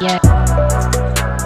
[0.00, 0.18] Yeah.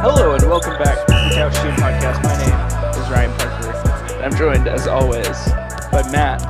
[0.00, 2.22] Hello and welcome back to the Couch GM Podcast.
[2.22, 4.22] My name is Ryan Parker.
[4.22, 5.26] I'm joined, as always,
[5.90, 6.40] by Matt.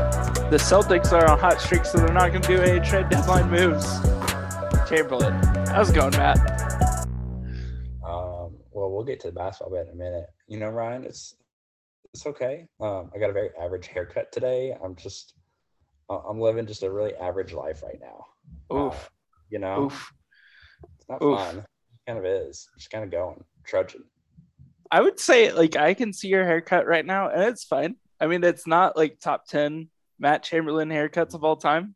[0.51, 3.51] The Celtics are on hot streak, so they're not going to do any trade deadline
[3.51, 3.87] moves.
[4.87, 5.33] Chamberlain,
[5.69, 6.37] how's it going, Matt?
[8.07, 10.27] Um, well, we'll get to the basketball bit in a minute.
[10.47, 11.37] You know, Ryan, it's
[12.13, 12.67] it's okay.
[12.81, 14.77] Um, I got a very average haircut today.
[14.85, 15.33] I'm just
[16.11, 18.27] uh, I'm living just a really average life right now.
[18.71, 19.11] Uh, Oof.
[19.49, 20.13] you know, Oof.
[20.99, 21.39] it's not oof.
[21.39, 21.65] fun.
[22.07, 22.69] Kind of is.
[22.77, 24.03] Just kind of going, trudging.
[24.91, 27.97] I would say, like, I can see your haircut right now, and it's fine.
[28.21, 31.95] I mean, it's not like top 10 Matt Chamberlain haircuts of all time,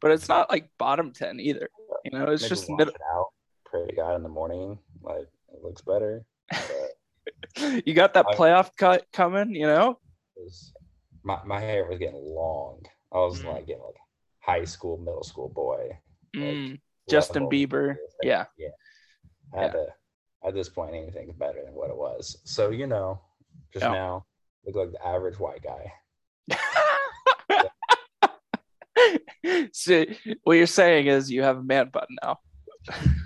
[0.00, 1.68] but it's not like bottom 10 either.
[2.04, 2.94] You know, it's Maybe just middle.
[2.94, 3.26] it out.
[3.66, 6.24] Pray to God in the morning, like it looks better.
[6.50, 9.98] But You got that I- playoff cut coming, you know?
[10.36, 10.72] was,
[11.24, 12.82] my my hair was getting long.
[13.12, 13.52] I was Mm.
[13.54, 13.96] like getting like
[14.40, 15.98] high school, middle school boy.
[16.36, 17.48] Mm, Justin.
[17.48, 17.96] Bieber.
[18.22, 18.46] Yeah.
[18.58, 18.68] Yeah.
[19.54, 19.86] I had to,
[20.46, 22.38] at this point, anything's better than what it was.
[22.44, 23.20] So, you know,
[23.72, 23.92] just Yeah.
[23.92, 24.26] now,
[24.66, 25.92] look like the average white guy.
[29.72, 30.04] so
[30.42, 32.38] what you're saying is you have a man bun now.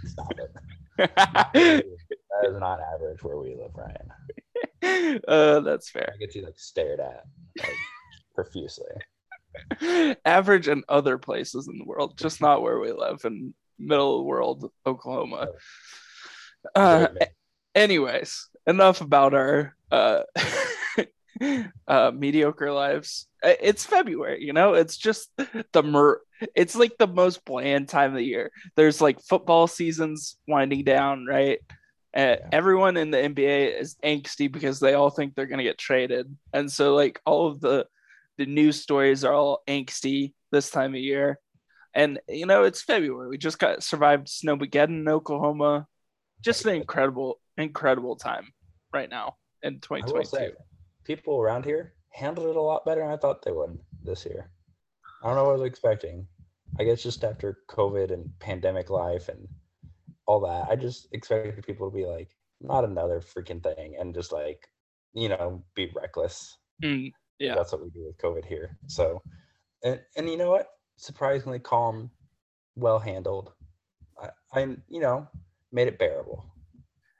[0.04, 0.52] Stop it.
[1.16, 1.84] that
[2.44, 5.20] is not average where we live, Ryan.
[5.28, 6.12] uh, that's fair.
[6.14, 7.24] I get you like stared at
[7.58, 7.76] like,
[8.34, 8.86] profusely.
[10.24, 14.24] Average in other places in the world, just not where we live in middle of
[14.26, 15.48] world, Oklahoma.
[16.74, 17.08] Uh,
[17.74, 20.22] anyways, enough about our uh,
[21.88, 23.26] uh, mediocre lives.
[23.42, 24.74] It's February, you know.
[24.74, 25.30] It's just
[25.72, 26.20] the mer.
[26.54, 28.50] It's like the most bland time of the year.
[28.76, 31.60] There's like football seasons winding down, right?
[32.16, 32.48] Uh, Yeah.
[32.52, 36.70] Everyone in the NBA is angsty because they all think they're gonna get traded, and
[36.70, 37.86] so like all of the
[38.38, 41.38] the news stories are all angsty this time of year.
[41.94, 43.28] And you know, it's February.
[43.28, 45.86] We just got survived Snowmageddon in Oklahoma.
[46.42, 48.52] Just an incredible, incredible time
[48.92, 50.26] right now in I will 2022.
[50.28, 50.52] say,
[51.04, 54.50] people around here handled it a lot better than I thought they would this year.
[55.22, 56.26] I don't know what I was expecting.
[56.78, 59.48] I guess just after COVID and pandemic life and
[60.26, 62.28] all that, I just expected people to be like,
[62.60, 64.68] not another freaking thing, and just like,
[65.14, 66.56] you know, be reckless.
[66.82, 67.54] Mm, yeah.
[67.54, 68.76] That's what we do with COVID here.
[68.86, 69.22] So,
[69.84, 70.68] and and you know what?
[70.96, 72.10] Surprisingly calm,
[72.76, 73.52] well handled.
[74.20, 75.28] I, I'm, you know,
[75.72, 76.44] made it bearable.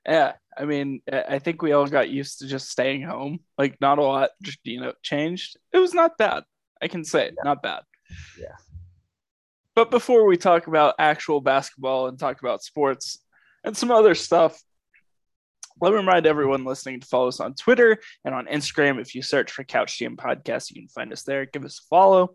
[0.06, 3.40] Yeah, I mean, I think we all got used to just staying home.
[3.56, 5.56] Like, not a lot, just you know, changed.
[5.72, 6.44] It was not bad.
[6.80, 7.82] I can say, it, not bad.
[8.38, 8.56] Yeah.
[9.74, 13.18] But before we talk about actual basketball and talk about sports
[13.62, 14.60] and some other stuff,
[15.80, 19.00] let me remind everyone listening to follow us on Twitter and on Instagram.
[19.00, 21.46] If you search for Couch GM Podcast, you can find us there.
[21.46, 22.34] Give us a follow.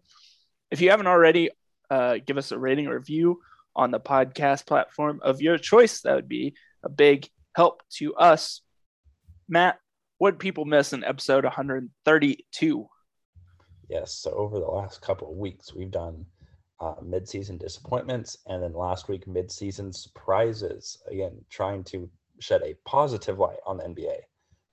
[0.72, 1.50] If you haven't already,
[1.90, 3.42] uh, give us a rating or review
[3.76, 6.02] on the podcast platform of your choice.
[6.02, 8.62] That would be a big help to us.
[9.48, 9.80] Matt,
[10.18, 12.88] what people miss in episode 132?
[13.90, 14.14] Yes.
[14.14, 16.26] So over the last couple of weeks, we've done
[16.80, 20.98] uh, mid-season disappointments, and then last week mid-season surprises.
[21.10, 22.10] Again, trying to
[22.40, 24.18] shed a positive light on the NBA.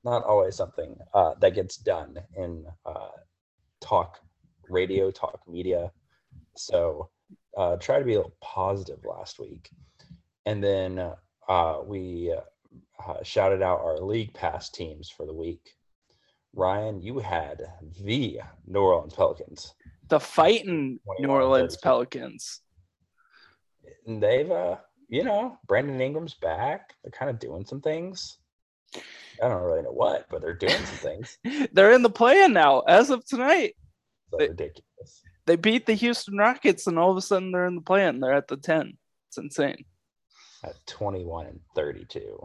[0.04, 3.10] Not always something uh, that gets done in uh,
[3.80, 4.18] talk
[4.68, 5.92] radio, talk media.
[6.56, 7.10] So
[7.56, 9.70] uh, try to be a little positive last week,
[10.46, 11.12] and then
[11.48, 12.34] uh, we
[13.06, 15.74] uh, shouted out our league pass teams for the week.
[16.54, 17.62] Ryan, you had
[18.02, 19.74] the New Orleans Pelicans.
[20.08, 22.60] The fighting New Orleans Pelicans.
[24.06, 24.76] And they've, uh,
[25.08, 26.94] you know, Brandon Ingram's back.
[27.02, 28.38] They're kind of doing some things.
[29.42, 31.38] I don't really know what, but they're doing some things.
[31.72, 33.76] They're in the play-in now as of tonight.
[34.36, 35.22] They- ridiculous.
[35.50, 38.20] They beat the Houston Rockets, and all of a sudden they're in the play-in.
[38.20, 38.96] They're at the 10.
[39.26, 39.84] It's insane.
[40.62, 42.38] At 21 and 32.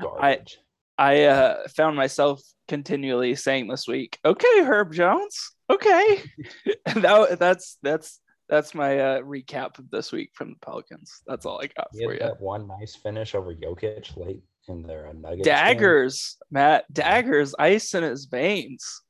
[0.00, 0.58] Garbage.
[0.98, 5.52] I uh, found myself continually saying this week, "Okay, Herb Jones.
[5.70, 6.24] Okay."
[6.96, 8.18] That, that's that's
[8.48, 11.22] that's my uh, recap of this week from the Pelicans.
[11.24, 12.18] That's all I got for you.
[12.18, 15.46] that one nice finish over Jokic late in their uh, Nuggets.
[15.46, 15.54] game.
[15.54, 16.92] Daggers, Matt.
[16.92, 19.02] Daggers, ice in his veins.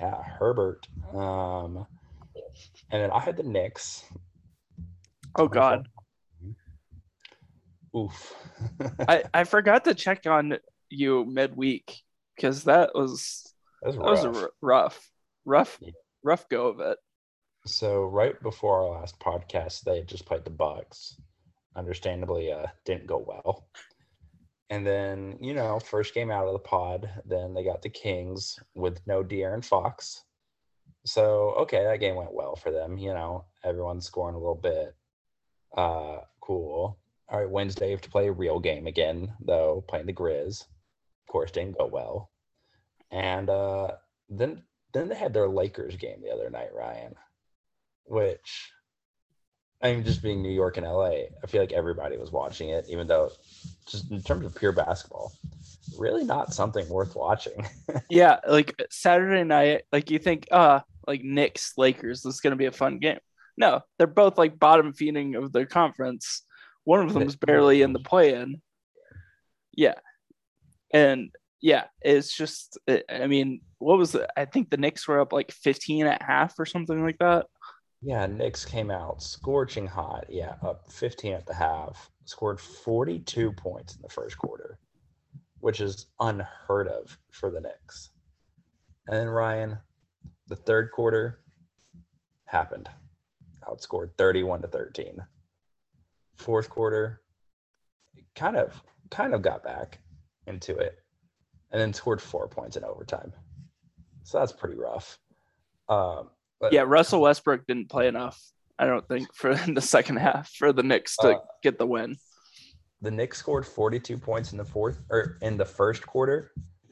[0.00, 0.86] Yeah, Herbert.
[1.12, 1.84] Um,
[2.90, 4.04] and then I had the Knicks.
[5.36, 5.86] Oh God,
[7.96, 8.34] Oof.
[9.08, 10.58] I I forgot to check on
[10.88, 11.96] you midweek
[12.36, 13.52] because that was
[13.82, 14.42] that was a rough.
[14.42, 15.10] r- rough,
[15.44, 15.90] rough, Yeah.
[16.22, 16.98] rough go of it.
[17.66, 21.16] So right before our last podcast, they had just played the Bucks.
[21.76, 23.68] Understandably, uh, didn't go well.
[24.70, 28.58] And then, you know, first game out of the pod, then they got the Kings
[28.74, 30.24] with no De'Aaron Fox.
[31.04, 32.98] So okay, that game went well for them.
[32.98, 34.94] You know, everyone's scoring a little bit.
[35.76, 36.98] Uh, cool.
[37.28, 40.62] All right, Wednesday you have to play a real game again, though playing the Grizz.
[40.62, 42.30] Of course, didn't go well.
[43.10, 43.92] And uh,
[44.28, 44.62] then
[44.92, 47.14] then they had their Lakers game the other night, Ryan,
[48.04, 48.72] which
[49.82, 52.86] I mean, just being New York and LA, I feel like everybody was watching it,
[52.88, 53.30] even though
[53.86, 55.32] just in terms of pure basketball,
[55.98, 57.66] really not something worth watching.
[58.10, 62.66] yeah, like Saturday night, like you think, uh, like Knicks, Lakers, this is gonna be
[62.66, 63.18] a fun game.
[63.56, 66.42] No, they're both like bottom feeding of their conference.
[66.84, 68.62] One of them's barely in the play in.
[69.72, 69.94] Yeah.
[70.92, 71.30] And
[71.60, 74.28] yeah, it's just, I mean, what was it?
[74.36, 77.46] I think the Knicks were up like 15 at half or something like that.
[78.00, 80.24] Yeah, Knicks came out scorching hot.
[80.30, 84.78] Yeah, up 15 at the half, scored 42 points in the first quarter,
[85.58, 88.10] which is unheard of for the Knicks.
[89.06, 89.78] And then Ryan,
[90.50, 91.38] the third quarter
[92.44, 92.90] happened.
[93.66, 95.24] Outscored 31 to 13.
[96.36, 97.22] Fourth quarter,
[98.34, 100.00] kind of kind of got back
[100.46, 100.98] into it
[101.70, 103.32] and then scored four points in overtime.
[104.24, 105.18] So that's pretty rough.
[105.88, 106.30] Um,
[106.60, 108.40] but, yeah, Russell Westbrook didn't play enough,
[108.78, 112.16] I don't think, for the second half for the Knicks to uh, get the win.
[113.02, 116.50] The Knicks scored 42 points in the fourth or in the first quarter.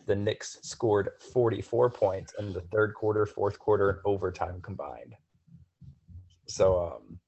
[0.09, 5.15] The Knicks scored 44 points in the third quarter, fourth quarter, and overtime combined.
[6.47, 7.19] So um,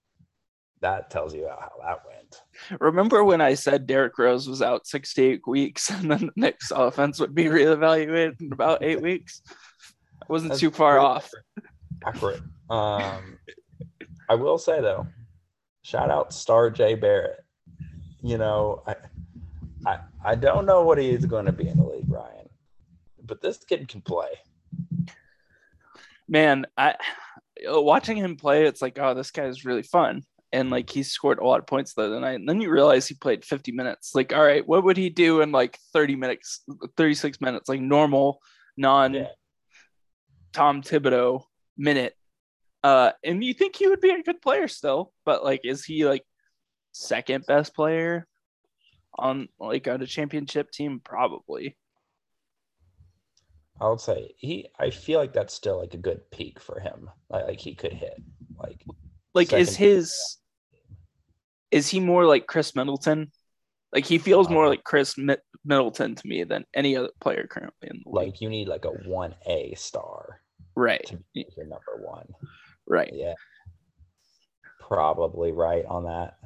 [0.80, 2.80] that tells you how that went.
[2.80, 6.32] Remember when I said Derrick Rose was out six to eight weeks and then the
[6.36, 9.42] Knicks offense would be reevaluated in about eight weeks?
[10.22, 11.30] I wasn't That's too far off.
[12.06, 12.40] Accurate.
[12.70, 13.38] Um,
[14.30, 15.06] I will say though,
[15.82, 17.44] shout out RJ Barrett.
[18.22, 18.96] You know, I,
[19.86, 22.39] I, I don't know what he is going to be in the league, Ryan,
[23.30, 24.28] but this kid can play.
[26.28, 26.96] Man, I
[27.66, 31.38] watching him play, it's like, oh, this guy is really fun and like he scored
[31.38, 32.40] a lot of points the other night.
[32.40, 34.14] And then you realize he played 50 minutes.
[34.14, 36.62] Like, all right, what would he do in like 30 minutes,
[36.96, 38.40] 36 minutes, like normal,
[38.76, 39.28] non yeah.
[40.52, 41.44] Tom Thibodeau
[41.76, 42.16] minute?
[42.82, 46.04] Uh, and you think he would be a good player still, but like, is he
[46.04, 46.24] like
[46.92, 48.26] second best player
[49.16, 51.00] on like on a championship team?
[51.04, 51.76] Probably.
[53.80, 54.68] I would say he.
[54.78, 57.08] I feel like that's still like a good peak for him.
[57.28, 58.20] Like, like he could hit
[58.62, 58.84] like
[59.34, 60.38] like is his
[61.70, 63.30] is he more like Khris Middleton?
[63.92, 65.16] Like he feels uh, more like Khris
[65.64, 68.32] Middleton to me than any other player currently in the league.
[68.32, 70.40] Like you need like a one A star,
[70.76, 71.04] right?
[71.06, 72.26] To be your number one,
[72.86, 73.10] right?
[73.12, 73.34] Yeah,
[74.80, 76.36] probably right on that.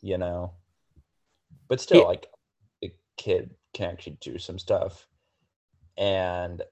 [0.00, 0.54] You know,
[1.68, 2.06] but still, yeah.
[2.06, 2.26] like
[2.80, 5.06] the kid can actually do some stuff,
[5.96, 6.62] and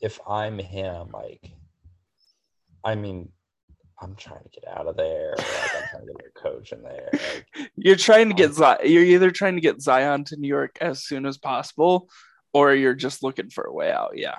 [0.00, 1.52] if I'm him, like,
[2.84, 3.30] I mean,
[4.00, 5.34] I'm trying to get out of there.
[5.38, 7.08] Like I'm trying to get a coach in there.
[7.12, 8.80] Like, you're trying to get Zion.
[8.84, 12.10] You're either trying to get Zion to New York as soon as possible,
[12.52, 14.12] or you're just looking for a way out.
[14.16, 14.36] Yeah.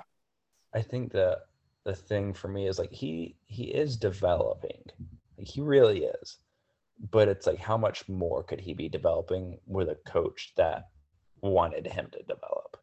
[0.74, 1.40] I think the
[1.84, 4.82] the thing for me is like he he is developing.
[5.36, 6.38] Like he really is.
[7.10, 10.88] But it's like how much more could he be developing with a coach that
[11.40, 12.76] wanted him to develop?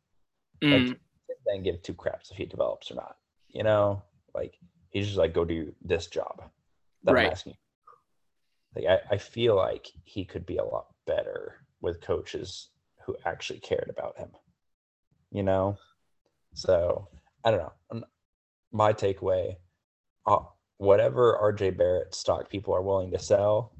[0.62, 0.89] Mm.
[0.89, 1.00] Like
[1.46, 3.18] then give two craps if he develops or not.
[3.50, 4.04] You know,
[4.34, 4.58] like
[4.90, 6.44] he's just like go do this job
[7.04, 7.28] that right.
[7.28, 7.56] I'm asking.
[8.75, 12.70] Like I, I feel like he could be a lot better with coaches
[13.06, 14.30] who actually cared about him.
[15.32, 15.78] You know?
[16.54, 17.08] So
[17.44, 18.04] I don't know.
[18.72, 19.56] My takeaway,
[20.25, 20.40] uh,
[20.78, 23.74] whatever RJ Barrett stock people are willing to sell,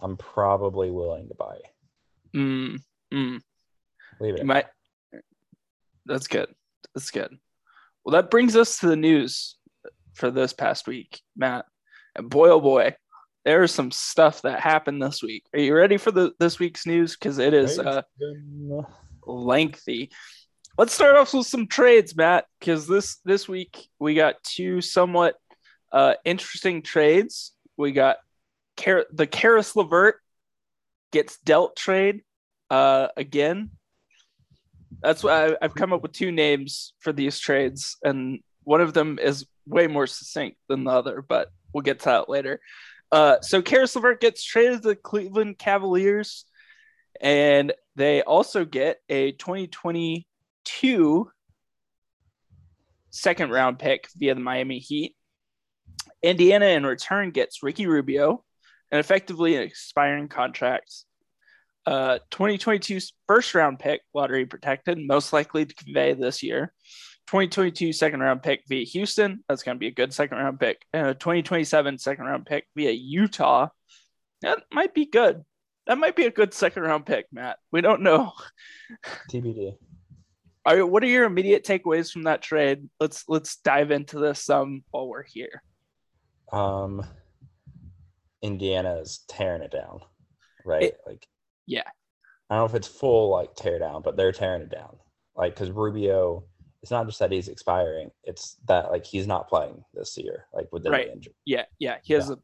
[0.00, 1.58] I'm probably willing to buy.
[2.34, 3.40] Mm, mm.
[4.20, 4.44] Leave it.
[4.44, 4.66] Might,
[6.04, 6.54] that's good.
[6.94, 7.36] That's good.
[8.04, 9.56] Well, that brings us to the news
[10.14, 11.64] for this past week, Matt.
[12.14, 12.96] And boy, oh boy,
[13.44, 15.44] there's some stuff that happened this week.
[15.54, 17.16] Are you ready for the this week's news?
[17.16, 18.02] Because it is uh,
[19.24, 20.10] lengthy.
[20.78, 22.46] Let's start off with some trades, Matt.
[22.58, 25.36] Because this this week we got two somewhat
[25.90, 27.52] uh, interesting trades.
[27.76, 28.18] We got
[28.76, 30.16] Car- the Caris LeVert
[31.12, 32.22] gets dealt trade
[32.70, 33.70] uh, again.
[35.00, 39.18] That's why I've come up with two names for these trades, and one of them
[39.20, 42.60] is way more succinct than the other, but we'll get to that later.
[43.10, 46.44] Uh, so Caris LeVert gets traded to the Cleveland Cavaliers,
[47.20, 51.30] and they also get a 2022
[53.10, 55.14] second round pick via the Miami Heat.
[56.22, 58.44] Indiana, in return, gets Ricky Rubio,
[58.90, 61.04] and effectively an expiring contract.
[61.86, 66.72] Uh, 2022 first round pick, lottery protected, most likely to convey this year.
[67.28, 69.42] 2022 second round pick via Houston.
[69.48, 70.82] That's going to be a good second round pick.
[70.92, 73.68] And a 2027 second round pick via Utah.
[74.42, 75.42] That might be good.
[75.86, 77.58] that might be a good second round pick, Matt.
[77.70, 78.32] We don't know.
[79.30, 79.76] TBD.
[80.64, 82.88] Are what are your immediate takeaways from that trade?
[83.00, 85.62] Let's let's dive into this um while we're here.
[86.52, 87.04] Um,
[88.42, 90.00] Indiana is tearing it down,
[90.64, 90.82] right?
[90.84, 91.26] It- like,
[91.66, 91.82] yeah.
[92.50, 94.96] I don't know if it's full like tear down, but they're tearing it down.
[95.34, 96.44] Like, because Rubio,
[96.82, 100.68] it's not just that he's expiring; it's that like he's not playing this year, like
[100.72, 101.08] with the Right.
[101.08, 101.34] injury.
[101.46, 101.98] Yeah, yeah.
[102.02, 102.38] He has a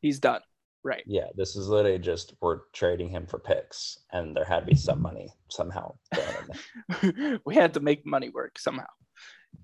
[0.00, 0.40] he's done.
[0.82, 1.02] Right.
[1.06, 4.74] Yeah, this is literally just we're trading him for picks, and there had to be
[4.74, 7.40] some money somehow thrown in there.
[7.46, 8.84] we had to make money work somehow.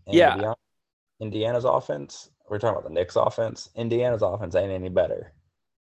[0.06, 0.54] And Yeah.
[1.20, 3.68] Indiana's offense, we're talking about the Knicks offense.
[3.74, 5.34] Indiana's offense ain't any better.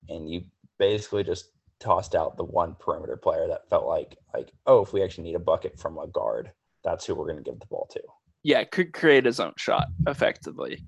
[0.08, 0.44] And you
[0.80, 5.03] basically just tossed out the one perimeter player that felt like like, oh, if we
[5.03, 6.51] actually need a bucket from a guard,
[6.84, 8.01] that's who we're gonna give the ball to.
[8.44, 10.86] Yeah, could create his own shot effectively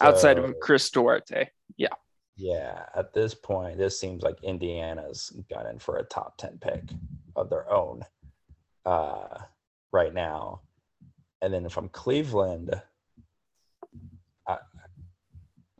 [0.00, 1.48] outside of Chris Duarte.
[1.76, 1.88] yeah,
[2.36, 6.82] yeah at this point, this seems like Indiana's got in for a top 10 pick
[7.36, 8.02] of their own
[8.86, 9.38] uh,
[9.92, 10.60] right now.
[11.42, 12.80] And then from Cleveland,
[14.48, 14.58] I,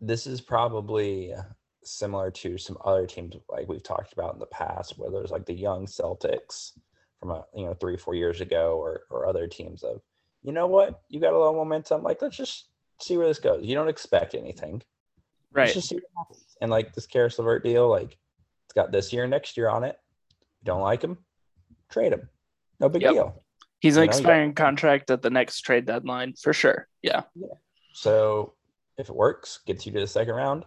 [0.00, 1.33] this is probably
[1.87, 5.47] similar to some other teams like we've talked about in the past, whether it's like
[5.47, 6.73] the young Celtics
[7.21, 10.00] from a, you know three four years ago, or or other teams of,
[10.43, 12.69] you know what, you got a little momentum, like let's just
[13.00, 13.64] see where this goes.
[13.64, 14.83] You don't expect anything.
[15.53, 15.64] Right.
[15.64, 16.57] Let's just see what happens.
[16.61, 18.17] And like this Caris LeVert deal, like
[18.67, 19.97] it's got this year, next year on it.
[20.61, 21.19] You don't like him,
[21.91, 22.29] trade him.
[22.81, 23.12] No big Yep.
[23.12, 23.43] deal.
[23.81, 26.88] He's an got- expiring contract at the next trade deadline for sure.
[27.03, 27.23] Yeah.
[27.35, 27.49] Yeah.
[27.93, 28.55] So
[28.97, 30.64] if it works, gets you to the second round,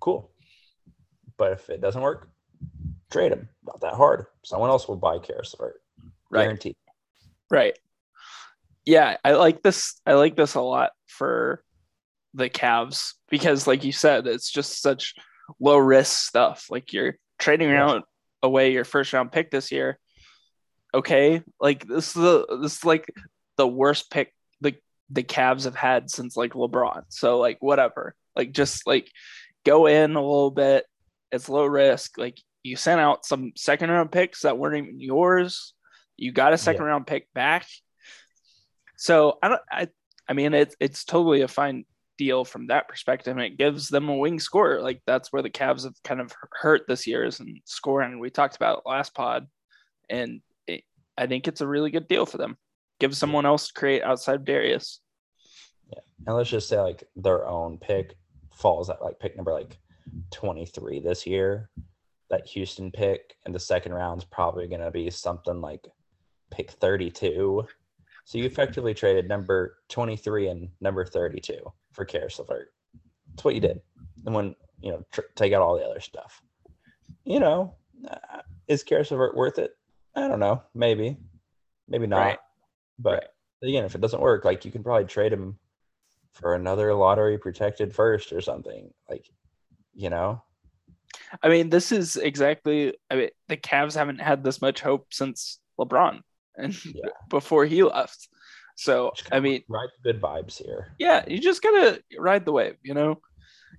[0.00, 0.30] cool.
[1.36, 2.28] But if it doesn't work,
[3.10, 3.48] trade him.
[3.64, 4.26] Not that hard.
[4.44, 5.80] Someone else will buy Caris LeVert.
[6.30, 6.44] Right.
[6.44, 6.76] Guaranteed.
[7.50, 7.78] Right.
[8.84, 10.00] Yeah, I like this.
[10.06, 11.62] I like this a lot for
[12.34, 15.14] the Cavs because, like you said, it's just such
[15.60, 16.66] low risk stuff.
[16.70, 18.04] Like you're trading around
[18.42, 19.98] away your first round pick this year.
[20.94, 23.12] Okay, like this is the this is like
[23.56, 24.74] the worst pick the
[25.10, 27.04] the Cavs have had since like LeBron.
[27.08, 29.10] So like whatever, like just like
[29.66, 30.86] go in a little bit.
[31.32, 32.16] It's low risk.
[32.16, 35.74] Like you sent out some second round picks that weren't even yours.
[36.16, 37.66] You got a second round pick back.
[38.96, 39.62] So I don't.
[39.70, 39.88] I
[40.28, 41.84] I mean, it's it's totally a fine
[42.16, 44.80] deal from that perspective, and it gives them a wing scorer.
[44.80, 48.18] Like that's where the Cavs have kind of hurt this year is in scoring.
[48.18, 49.46] We talked about it last pod,
[50.08, 50.84] and it,
[51.18, 52.56] I think it's a really good deal for them.
[52.98, 55.00] Give someone else to create outside of Darius.
[55.92, 56.00] Yeah.
[56.26, 58.16] And let's just say like their own pick
[58.56, 59.78] falls at like pick number like
[60.32, 61.70] 23 this year.
[62.30, 65.86] That Houston pick in the second round is probably going to be something like
[66.50, 67.64] pick 32.
[68.24, 71.58] So you effectively traded number 23 and number 32
[71.92, 72.72] for Caris LeVert.
[73.30, 73.80] That's what you did.
[74.24, 76.42] And when, you know, tr- take out all the other stuff.
[77.24, 77.76] You know,
[78.10, 79.76] uh, is Caris LeVert worth it?
[80.16, 80.62] I don't know.
[80.74, 81.16] Maybe.
[81.88, 82.18] Maybe not.
[82.18, 82.38] Right.
[82.98, 83.24] But Right.
[83.68, 85.58] again, if it doesn't work, like you can probably trade him
[86.40, 88.92] for another lottery protected first or something.
[89.08, 89.26] Like,
[89.94, 90.42] you know?
[91.42, 92.94] I mean, this is exactly.
[93.10, 96.20] I mean, the Cavs haven't had this much hope since LeBron
[96.56, 97.10] and Yeah.
[97.30, 98.28] before he left.
[98.76, 100.94] So I mean, ride the good vibes here.
[100.98, 103.20] yeah, you just gotta ride the wave, you know.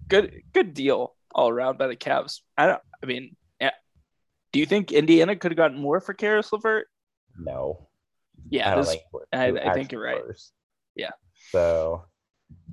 [0.07, 2.39] Good, good deal all around by the Cavs.
[2.57, 2.81] I don't.
[3.03, 3.71] I mean, yeah.
[4.51, 6.87] Do you think Indiana could have gotten more for Caris LeVert?
[7.37, 7.87] No.
[8.49, 10.23] Yeah, I this- think I- I think you're right.
[10.23, 10.51] close.
[10.95, 11.11] Yeah.
[11.51, 12.05] So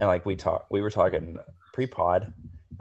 [0.00, 1.38] and like we talked we were talking
[1.72, 2.32] pre-pod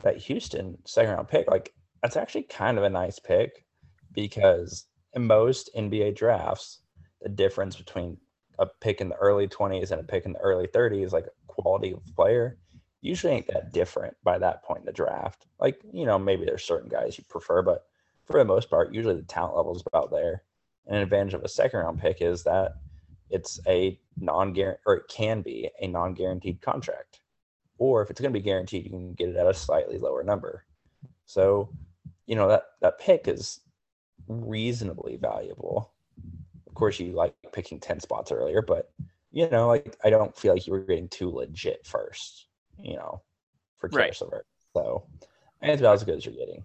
[0.04, 3.66] that Houston second round pick, like that's actually kind of a nice pick
[4.14, 6.80] because in most NBA drafts,
[7.22, 8.18] the difference between
[8.60, 11.94] a pick in the early 20s and a pick in the early 30s, like quality
[11.94, 12.58] of player,
[13.02, 15.46] usually ain't that different by that point in the draft.
[15.60, 17.86] Like, you know, maybe there's certain guys you prefer, but
[18.26, 20.44] for the most part, usually the talent level is about there.
[20.86, 22.74] And an advantage of a second round pick is that
[23.34, 27.20] it's a non or it can be a non guaranteed contract.
[27.80, 30.24] Or if it's going to be guaranteed, you can get it at a slightly lower
[30.24, 30.64] number.
[31.26, 31.70] So,
[32.28, 33.60] you know, that, that pick is
[34.28, 35.92] reasonably valuable.
[36.68, 38.92] Of course, you like picking 10 spots earlier, but,
[39.32, 42.46] you know, like I don't feel like you were getting too legit first,
[42.80, 43.22] you know,
[43.80, 44.06] for Right.
[44.06, 44.46] Caris LeVert.
[44.74, 45.06] So,
[45.62, 46.64] I think it's about as good as you're getting.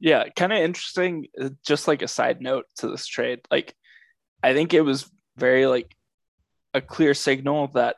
[0.00, 1.28] yeah, kind of interesting.
[1.40, 3.76] uh, Just like a side note to this trade, like
[4.42, 5.94] I think it was very like
[6.74, 7.96] a clear signal that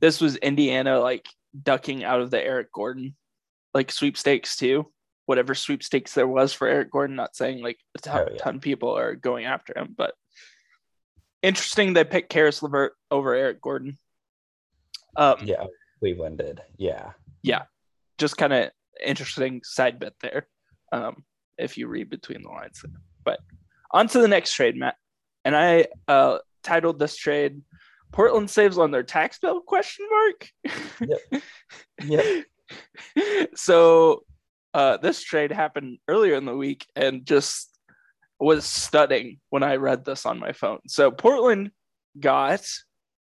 [0.00, 1.26] this was Indiana like
[1.62, 3.14] ducking out of the Eric Gordon
[3.74, 4.90] like sweepstakes too.
[5.26, 8.38] Whatever sweepstakes there was for Eric Gordon, not saying like a ton, Oh, yeah.
[8.38, 10.14] ton of people are going after him, but
[11.42, 13.98] interesting they picked Caris LeVert over Eric Gordon.
[15.16, 15.64] Um, Yeah,
[16.00, 16.60] Cleveland did.
[16.76, 17.12] Yeah.
[17.42, 17.62] Yeah,
[18.18, 18.70] just kind of
[19.04, 20.46] interesting side bit there.
[20.92, 21.24] Um,
[21.58, 22.84] if you read between the lines.
[23.24, 23.40] But
[23.92, 24.96] on to the next trade, Matt.
[25.46, 27.62] And I uh, titled this trade
[28.12, 30.48] Portland saves on their tax bill question mark.
[31.00, 31.42] Yep.
[32.04, 32.44] Yep.
[33.54, 34.24] so
[34.74, 37.70] uh, this trade happened earlier in the week and just
[38.38, 40.80] was stunning when I read this on my phone.
[40.88, 41.70] So Portland
[42.20, 42.66] got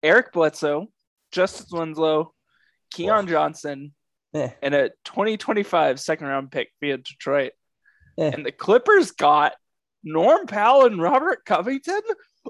[0.04, 0.88] Eric Bledsoe,
[1.32, 2.34] Justice Winslow,
[2.92, 3.94] Keon Johnson,
[4.34, 7.54] Eh, and a 2025 second round pick via Detroit.
[8.18, 8.32] Eh.
[8.34, 9.54] And the Clippers got
[10.04, 12.02] Norm Powell and Robert Covington.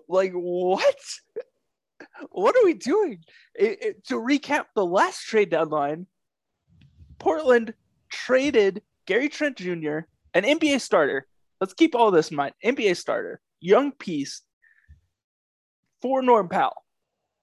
[0.08, 0.96] Like, what?
[2.32, 3.24] What are we doing?
[3.56, 6.08] It- it- to recap the last trade deadline,
[7.18, 7.74] Portland
[8.10, 10.00] traded Gary Trent Jr.,
[10.34, 11.28] an NBA starter.
[11.60, 12.54] Let's keep all this in mind.
[12.64, 14.42] NBA starter, young piece
[16.02, 16.86] for Norm Powell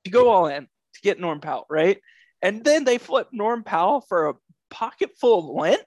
[0.04, 2.00] to go all in to get Norm Powell, right?
[2.40, 4.34] And then they flip Norm Powell for a
[4.70, 5.82] pocket full of lint.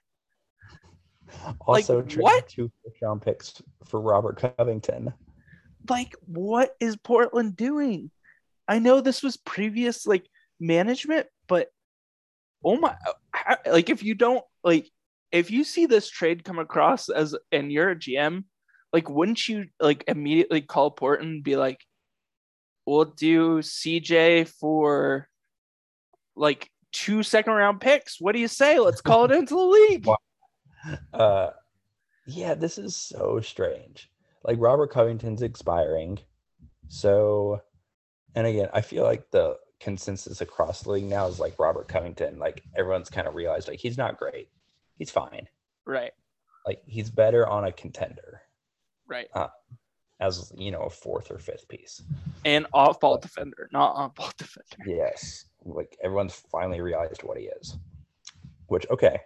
[1.44, 2.48] Like, also, traded what?
[2.48, 5.12] two first round picks for Robert Covington.
[5.88, 8.10] Like, what is Portland doing?
[8.68, 10.26] I know this was previous like
[10.60, 11.68] management, but
[12.64, 12.94] oh my,
[13.66, 14.88] like if you don't like,
[15.32, 18.44] if you see this trade come across as and you're a GM,
[18.92, 21.80] like, wouldn't you like immediately call Portland and be like,
[22.86, 25.28] we'll do CJ for
[26.36, 28.20] like two second round picks?
[28.20, 28.78] What do you say?
[28.78, 29.60] Let's call it into the
[29.90, 30.06] league.
[30.06, 30.18] Wow.
[31.12, 31.50] Uh,
[32.26, 34.10] yeah, this is so strange.
[34.44, 36.18] Like Robert Covington's expiring,
[36.88, 37.62] so,
[38.34, 42.38] and again, I feel like the consensus across the league now is like Robert Covington.
[42.38, 44.48] Like everyone's kind of realized like he's not great,
[44.96, 45.48] he's fine.
[45.86, 46.12] Right,
[46.66, 48.42] Like he's better on a contender
[49.08, 49.28] right.
[50.20, 52.02] as you know a fourth or fifth piece.
[52.44, 54.76] And off ball defender, not on ball defender.
[54.86, 57.76] Yes, like everyone's finally realized what he is.
[58.66, 59.20] Which okay,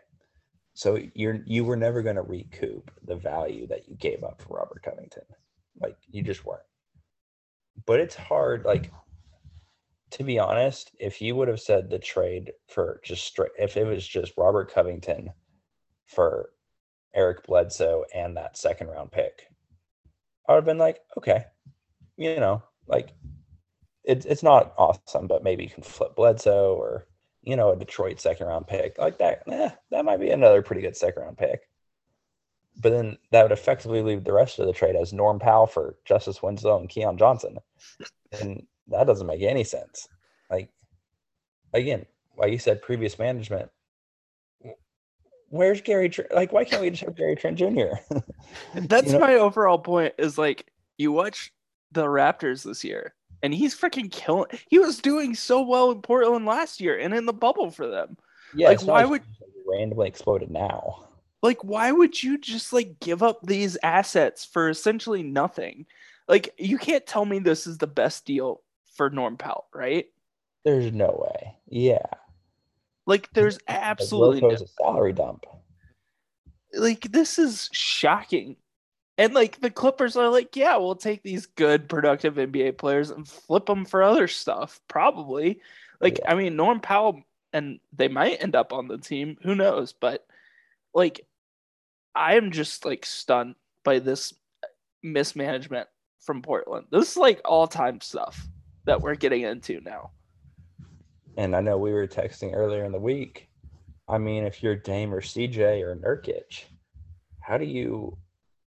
[0.75, 4.59] so you're you were never going to recoup the value that you gave up for
[4.59, 5.23] Robert Covington,
[5.81, 6.63] like you just weren't.
[7.87, 8.93] But it's hard, like
[10.11, 10.91] to be honest.
[10.99, 14.73] If you would have said the trade for just straight, if it was just Robert
[14.73, 15.33] Covington
[16.07, 16.51] for
[17.15, 19.47] Eric Bledsoe and that second round pick,
[20.49, 21.45] I would have been like, okay,
[22.17, 23.11] you know, like
[24.03, 27.07] it's it's not awesome, but maybe you can flip Bledsoe or
[27.45, 29.43] you know a Detroit second round pick like that.
[29.51, 31.69] Eh, that might be another pretty good second round pick.
[32.81, 35.97] But then that would effectively leave the rest of the trade as Norm Powell for
[36.05, 37.59] Justice Winslow and Keon Johnson,
[38.41, 40.09] and that doesn't make any sense.
[40.51, 40.71] Like
[41.73, 43.71] again, like you said, previous management.
[45.51, 46.09] Where's Gary?
[46.09, 47.95] Tr- Like, why can't we just have Gary Trent Jr.?
[48.75, 50.15] That's know- my overall point.
[50.19, 50.67] Is like
[50.99, 51.53] you watch
[51.93, 54.47] the Raptors this year, and he's freaking killing.
[54.69, 58.17] He was doing so well in Portland last year and in the bubble for them.
[58.55, 59.23] yeah, Like, why would-
[59.67, 61.09] randomly exploded now?
[61.43, 65.85] Like, why would you just like give up these assets for essentially nothing?
[66.27, 68.63] Like, you can't tell me this is the best deal
[68.97, 70.07] for Norm Powell, right?
[70.65, 71.55] There's no way.
[71.69, 72.07] Yeah,
[73.07, 75.45] Like, there's Like, absolutely no, a salary dump.
[76.73, 78.57] like this is shocking.
[79.17, 83.27] And like the Clippers are like, yeah, we'll take these good, productive NBA players and
[83.27, 84.81] flip them for other stuff.
[84.89, 85.61] Probably.
[86.01, 86.33] Like, Yeah.
[86.33, 87.23] I mean, Norm Powell
[87.53, 89.39] and they might end up on the team.
[89.43, 89.93] Who knows?
[89.93, 90.27] But
[90.93, 91.27] like,
[92.15, 94.35] I am just like stunned by this
[95.03, 95.89] mismanagement
[96.21, 96.87] from Portland.
[96.91, 98.49] This is like all time stuff
[98.87, 100.11] that we're getting into now.
[101.37, 103.49] And I know we were texting earlier in the week.
[104.09, 106.65] I mean, if you're Dame or CJ or Nurkic,
[107.41, 108.17] how do you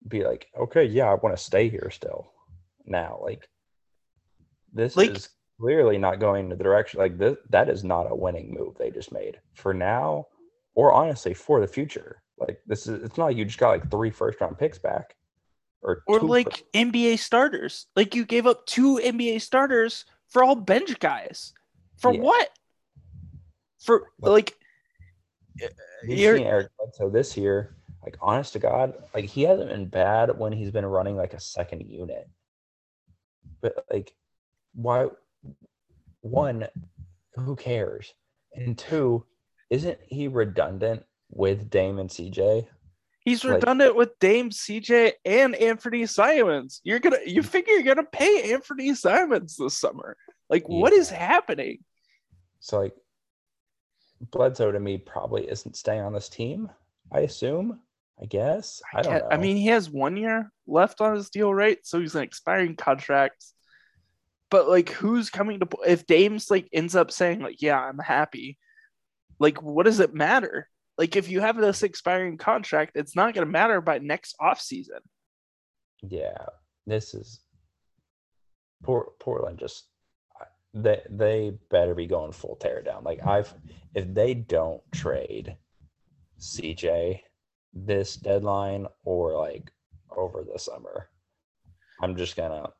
[0.07, 2.33] be like, okay, yeah, I want to stay here still
[2.87, 3.19] now?
[3.23, 3.49] Like,
[4.73, 5.29] this Like- is
[5.61, 7.01] clearly not going in the direction.
[7.01, 10.29] Like, this, that is not a winning move they just made for now,
[10.75, 12.23] or honestly for the future.
[12.39, 15.17] Like, this is it's not like you just got like three first round picks back,
[15.83, 17.87] or Or like first- NBA starters.
[17.97, 21.53] Like you gave up two NBA starters for all bench guys.
[21.97, 22.21] For Yeah.
[22.21, 22.51] what?
[23.81, 24.57] For Like-
[25.61, 27.75] like you're- Eric Bledsoe this year.
[28.09, 31.41] Like, honest to God, like he hasn't been bad when he's been running like a
[31.41, 32.27] second unit.
[33.61, 34.15] But like,
[34.75, 35.09] why?
[36.23, 36.69] One,
[37.35, 38.15] who cares?
[38.55, 39.27] And two,
[39.69, 42.67] isn't he redundant with Dame and CJ?
[43.27, 46.81] he's like- redundant with Dame CJ and Anfernee Simons.
[46.83, 47.47] You're gonna you mm.
[47.47, 50.17] figure you're gonna pay Anfernee Simons this summer.
[50.49, 51.85] Like what is happening?
[52.61, 52.95] So like,
[54.31, 56.71] Bledsoe to me probably isn't staying on this team.
[57.13, 57.81] I assume.
[58.21, 58.83] I guess.
[58.95, 59.29] I don't know.
[59.31, 61.79] I mean, he has one year left on his deal, right?
[61.85, 63.45] So he's an expiring contract.
[64.51, 68.59] But like, who's coming to if Dame's like ends up saying like, "Yeah, I'm happy,"
[69.39, 70.69] like, what does it matter?
[70.99, 74.61] like if you have this expiring contract, it's not going to matter by next off
[74.61, 74.99] season.
[76.03, 76.47] Yeah,
[76.87, 77.41] this is
[78.83, 79.59] Port, Portland.
[79.59, 79.87] Just
[80.75, 83.05] they they better be going full tear down.
[83.05, 83.55] Like I've
[83.95, 85.57] if they don't trade
[86.41, 87.21] CJ
[87.73, 89.71] this deadline or like
[90.17, 91.09] over the summer,
[92.03, 92.71] I'm just gonna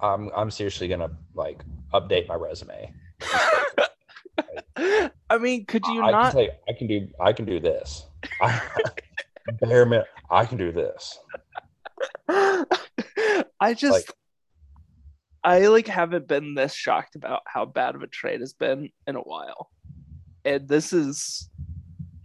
[0.00, 1.62] I'm I'm seriously gonna like
[1.92, 2.92] update my resume.
[4.76, 6.32] I mean, could you I not?
[6.32, 8.06] Can you, I can do I can do this.
[8.40, 8.60] I,
[9.60, 11.18] bare minute, I can do this.
[12.28, 14.12] I just Like-
[15.44, 19.16] I like haven't been this shocked about how bad of a trade has been in
[19.16, 19.70] a while.
[20.44, 21.48] And this is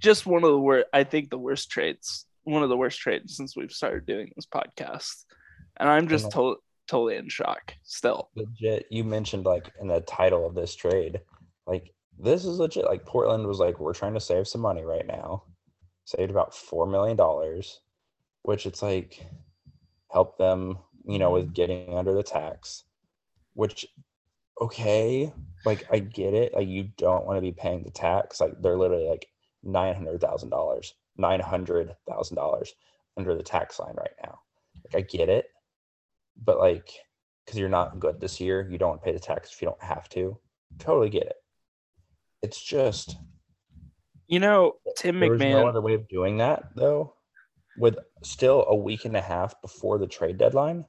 [0.01, 3.35] just one of the worst I think the worst trades, one of the worst trades
[3.35, 5.25] since we've started doing this podcast.
[5.77, 6.57] And I'm just to-
[6.87, 8.29] totally in shock still.
[8.35, 11.21] Legit, you mentioned like in the title of this trade,
[11.65, 12.85] like this is legit.
[12.85, 15.43] Like Portland was like, we're trying to save some money right now.
[16.05, 17.81] Saved about four million dollars,
[18.43, 19.27] which it's like
[20.09, 22.83] help them, you know, with getting under the tax.
[23.53, 23.85] Which
[24.61, 25.31] okay,
[25.65, 26.53] like I get it.
[26.53, 28.39] Like you don't want to be paying the tax.
[28.39, 29.27] Like they're literally like
[29.63, 32.73] nine hundred thousand dollars, nine hundred thousand dollars
[33.17, 34.39] under the tax line right now.
[34.85, 35.47] Like I get it,
[36.43, 36.91] but like
[37.45, 40.09] because you're not good this year, you don't pay the tax if you don't have
[40.09, 40.37] to.
[40.79, 41.35] Totally get it.
[42.41, 43.17] It's just
[44.27, 47.13] You know, Tim there MacMahon no other way of doing that though.
[47.77, 50.85] With still a week and a half before the trade deadline.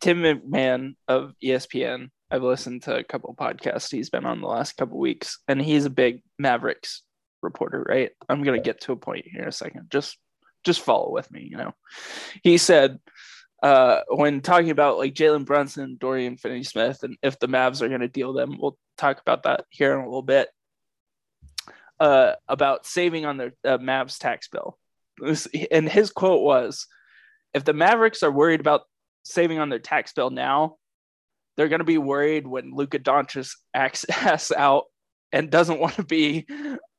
[0.00, 2.10] Tim MacMahon of ESPN.
[2.30, 5.84] I've listened to a couple podcasts he's been on the last couple weeks, and he's
[5.84, 7.02] a big Mavericks
[7.44, 8.10] reporter, right?
[8.28, 9.86] I'm gonna get to a point here in a second.
[9.90, 10.18] Just
[10.64, 11.74] just follow with me, you know.
[12.42, 12.98] He said
[13.62, 17.88] uh, when talking about like Jalen Brunson, Dorian Finney Smith, and if the Mavs are
[17.88, 20.48] gonna deal them, we'll talk about that here in a little bit.
[22.00, 24.76] Uh, about saving on their uh, Mavs tax bill.
[25.70, 26.88] And his quote was,
[27.54, 28.82] "If the Mavericks are worried about
[29.22, 30.76] saving on their tax bill now,
[31.56, 34.84] they're going to be worried when Luka Doncic acts ass out
[35.32, 36.46] and doesn't want to be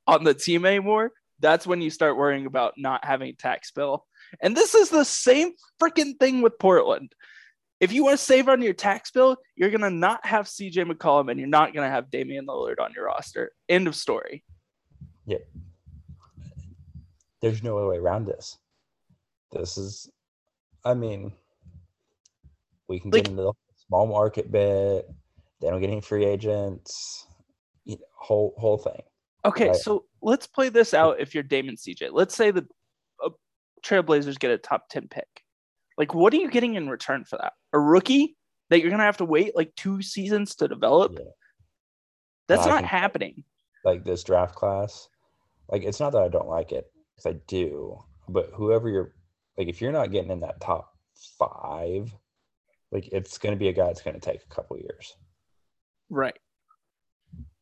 [0.06, 1.12] on the team anymore.
[1.40, 4.06] That's when you start worrying about not having a tax bill.
[4.40, 7.14] And this is the same freaking thing with Portland.
[7.78, 10.90] If you want to save on your tax bill, you're going to not have CJ
[10.90, 13.52] McCollum and you're not going to have Damian Lillard on your roster.
[13.68, 14.42] End of story.
[15.26, 15.46] Yep.
[17.42, 18.56] There's no other way around this.
[19.52, 20.10] This is
[20.84, 21.32] I mean
[22.88, 23.52] we can Like- get into the
[23.86, 25.08] small market bit.
[25.60, 27.26] They don't get any free agents.
[27.84, 29.02] You know, whole whole thing.
[29.46, 29.76] Okay, Right.
[29.76, 32.10] so let's play this out if you're Damon CJ.
[32.12, 32.66] Let's say the
[33.24, 33.30] uh,
[33.82, 35.28] Trailblazers get a top 10 pick.
[35.96, 37.52] Like, what are you getting in return for that?
[37.72, 38.36] A rookie
[38.70, 41.12] that you're going to have to wait like two seasons to develop?
[41.14, 41.24] Yeah.
[42.48, 43.44] That's I not happening.
[43.84, 45.08] like this draft class.
[45.70, 49.14] Like it's not that I don't like it because I do, but whoever you're
[49.56, 50.92] like, if you're not getting in that top
[51.38, 52.14] five,
[52.92, 55.16] like it's going to be a guy that's going to take a couple years,
[56.10, 56.36] Right.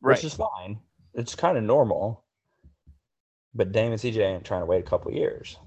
[0.01, 0.17] Right.
[0.17, 0.79] which is fine.
[1.15, 2.23] It's kind of normal.
[3.53, 5.57] But Damon CJ ain't trying to wait a couple years.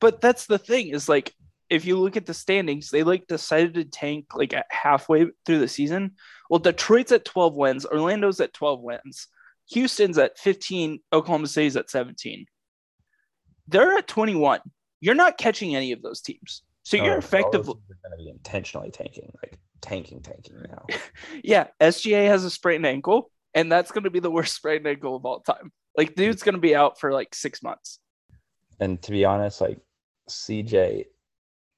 [0.00, 1.34] but that's the thing is like,
[1.70, 5.58] if you look at the standings, they like decided to tank like at halfway through
[5.58, 6.12] the season.
[6.48, 9.28] Well, Detroit's at 12 wins, Orlando's at 12 wins,
[9.70, 12.46] Houston's at 15, Oklahoma City's at 17.
[13.68, 14.60] They're at 21.
[15.00, 16.62] You're not catching any of those teams.
[16.84, 20.86] So you're Uh, all those effectively, going to be intentionally tanking, like tanking, tanking now.
[21.44, 25.16] yeah, SGA has a sprained ankle, and that's going to be the worst sprained ankle
[25.16, 25.72] of all time.
[25.96, 27.98] Like, dude's going to be out for like six months.
[28.80, 29.80] And to be honest, like
[30.28, 31.06] CJ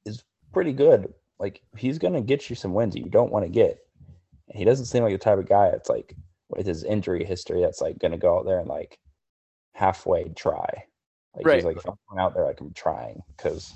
[0.05, 1.13] is pretty good.
[1.39, 3.79] Like he's gonna get you some wins that you don't want to get.
[4.49, 6.15] And he doesn't seem like the type of guy that's like
[6.51, 8.99] with his injury history that's like gonna go out there and like
[9.73, 10.85] halfway try.
[11.35, 11.55] Like Right.
[11.57, 13.73] he's like if I'm going out there, like I'm trying because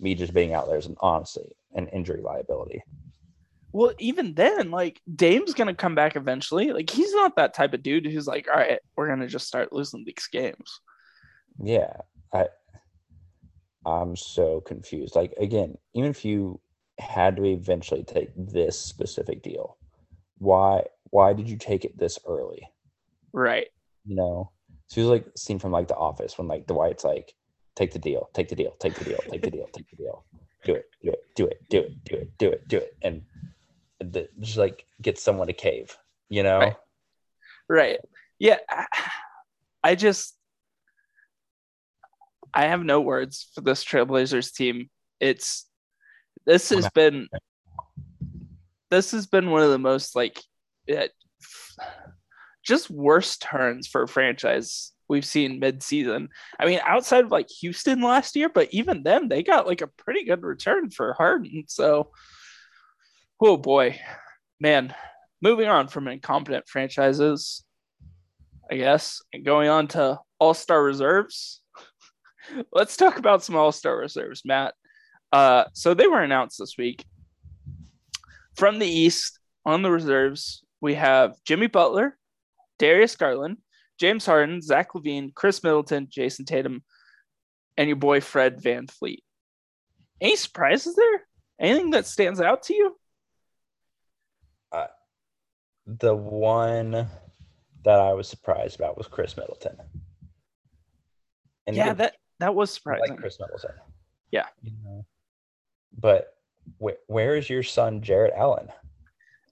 [0.00, 2.82] me just being out there is an honestly an injury liability.
[3.72, 6.72] Well, even then, like Dame's gonna come back eventually.
[6.72, 9.72] Like he's not that type of dude who's like, all right, we're gonna just start
[9.72, 10.80] losing these games.
[11.62, 11.92] Yeah,
[12.32, 12.46] I
[13.84, 15.14] I'm so confused.
[15.14, 16.60] Like again, even if you
[16.98, 19.76] had to eventually take this specific deal,
[20.38, 22.68] why why did you take it this early?
[23.32, 23.68] Right.
[24.04, 27.34] You know, it feels like seen from like The Office when like Dwight's like,
[27.76, 30.24] take the deal, take the deal, take the deal, take the deal, take the deal,
[30.64, 33.22] do it, do it, do it, do it, do it, do it, do it, and
[34.00, 35.96] the, just like get someone to cave.
[36.28, 36.76] You know, Right.
[37.68, 37.98] Right.
[38.38, 38.58] Yeah.
[38.68, 38.86] I-
[39.84, 40.34] I just
[42.52, 44.90] I have no words for this Trailblazers team.
[45.20, 45.66] It's
[46.46, 47.28] this has been
[48.90, 50.40] this has been one of the most like
[50.86, 51.12] it,
[52.64, 56.28] just worst turns for a franchise we've seen mid-season.
[56.58, 59.86] I mean, outside of like Houston last year, but even them, they got like a
[59.86, 61.64] pretty good return for Harden.
[61.66, 62.10] So,
[63.40, 63.98] oh boy,
[64.60, 64.94] man.
[65.40, 67.64] Moving on from incompetent franchises,
[68.70, 71.62] I guess, and going on to all-star reserves.
[72.72, 74.74] Let's talk about some all-star reserves, Matt.
[75.32, 77.04] Uh, so they were announced this week.
[78.56, 82.16] From the East on the reserves, we have Jimmy Butler,
[82.80, 83.58] Darius Garland,
[84.00, 86.82] James Harden, Zach LaVine, Khris Middleton, Jayson Tatum,
[87.76, 89.18] and your boy Fred VanVleet.
[90.20, 91.26] Any surprises there?
[91.60, 92.97] Anything that stands out to you?
[95.88, 97.08] The one
[97.84, 99.76] that I was surprised about was Khris Middleton.
[101.66, 103.10] And yeah, that that was surprising.
[103.10, 103.72] Like Khris Middleton.
[104.30, 104.46] Yeah.
[104.62, 105.06] You know,
[105.98, 106.34] but
[106.82, 108.68] wh- where is your son Jarrett Allen?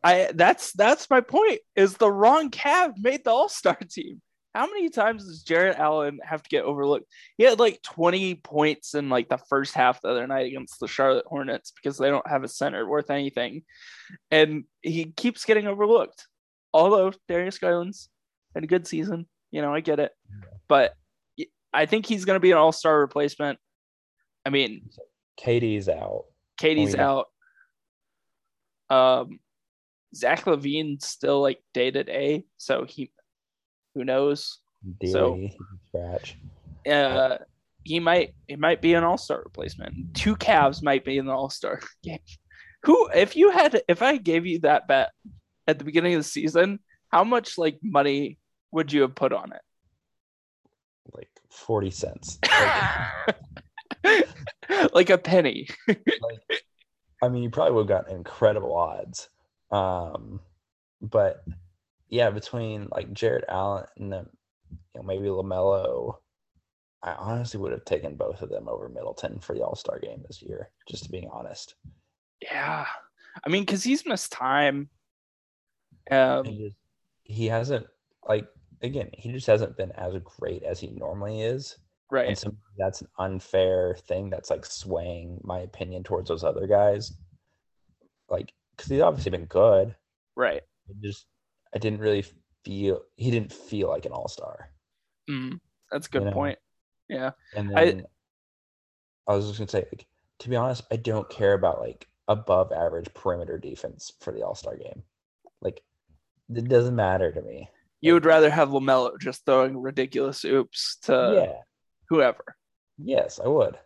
[0.05, 1.61] I that's that's my point.
[1.75, 4.21] Is the wrong Cav made the All Star team?
[4.57, 7.05] How many times does Jarrett Allen have to get overlooked?
[7.37, 10.89] He had like 20 points in like the first half the other night against the
[10.89, 13.65] Charlotte Hornets because they don't have a center worth anything.
[14.31, 16.27] And he keeps getting overlooked.
[16.73, 18.09] Although Darius Garland's
[18.55, 20.13] had a good season, you know, I get it.
[20.69, 20.95] But
[21.75, 23.59] I think he's going to be an all star replacement.
[24.47, 24.89] I mean,
[25.39, 26.25] KD's out.
[26.59, 27.27] KD's out.
[28.89, 29.39] Um,
[30.15, 33.11] Zach LaVine's still like day to day, so he
[33.97, 34.59] who knows?
[35.07, 35.49] so,
[35.89, 36.37] scratch.
[36.89, 37.39] Uh,
[37.83, 40.15] he might it might be an all star replacement.
[40.15, 42.19] Two Cavs might be in the all star game.
[42.83, 45.11] Who, if you had, if I gave you that bet
[45.67, 46.79] at the beginning of the season,
[47.09, 48.39] how much like money
[48.71, 49.63] would you have put on it?
[51.13, 52.39] Like forty cents.
[54.05, 55.69] Like, like a penny.
[55.89, 56.63] like,
[57.23, 59.29] I mean, you probably would have gotten incredible odds.
[59.73, 60.39] Um,
[61.01, 61.45] but
[62.09, 64.27] yeah, between like Jarrett Allen and then
[64.71, 66.17] you know, maybe LaMelo,
[67.03, 70.23] I honestly would have taken both of them over Middleton for the All Star game
[70.27, 71.75] this year, just to be honest.
[72.41, 72.87] Yeah.
[73.45, 74.89] I mean, because he's missed time.
[76.11, 76.77] Um, he, just,
[77.25, 77.87] he hasn't,
[78.27, 78.49] like,
[78.83, 81.77] again, he just hasn't been as great as he normally is.
[82.11, 82.29] Right.
[82.29, 87.13] And so that's an unfair thing that's like swaying my opinion towards those other guys.
[88.29, 89.95] Like, because he's obviously been good.
[90.35, 90.63] Right.
[90.89, 91.27] It just
[91.75, 92.25] I didn't really
[92.65, 94.71] feel he didn't feel like an all star.
[95.31, 96.35] Mm, that's a good you know?
[96.35, 96.59] point.
[97.09, 97.31] Yeah.
[97.55, 98.05] And then
[99.29, 100.07] I, I was just gonna say, like,
[100.41, 104.55] to be honest, I don't care about like above average perimeter defense for the all
[104.55, 105.03] star game.
[105.61, 105.83] Like,
[106.55, 107.69] it doesn't matter to me.
[108.01, 111.61] You would rather have Lamelo just throwing ridiculous oops to yeah.
[112.09, 112.57] whoever.
[112.99, 113.79] Yes, I would.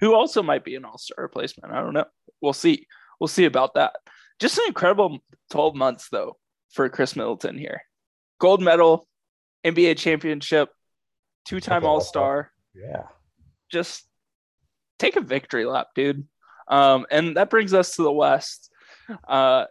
[0.00, 1.72] Who also might be an all star replacement.
[1.72, 2.06] I don't know.
[2.40, 2.86] We'll see.
[3.18, 3.94] We'll see about that.
[4.38, 5.18] Just an incredible
[5.50, 6.36] 12 months, though,
[6.70, 7.82] for Khris Middleton here.
[8.38, 9.06] Gold medal,
[9.64, 10.70] NBA championship,
[11.44, 12.50] two time All Star.
[12.74, 13.04] Yeah.
[13.70, 14.04] Just
[14.98, 16.26] take a victory lap, dude.
[16.68, 18.70] Um, and that brings us to the West.
[19.26, 19.66] Uh,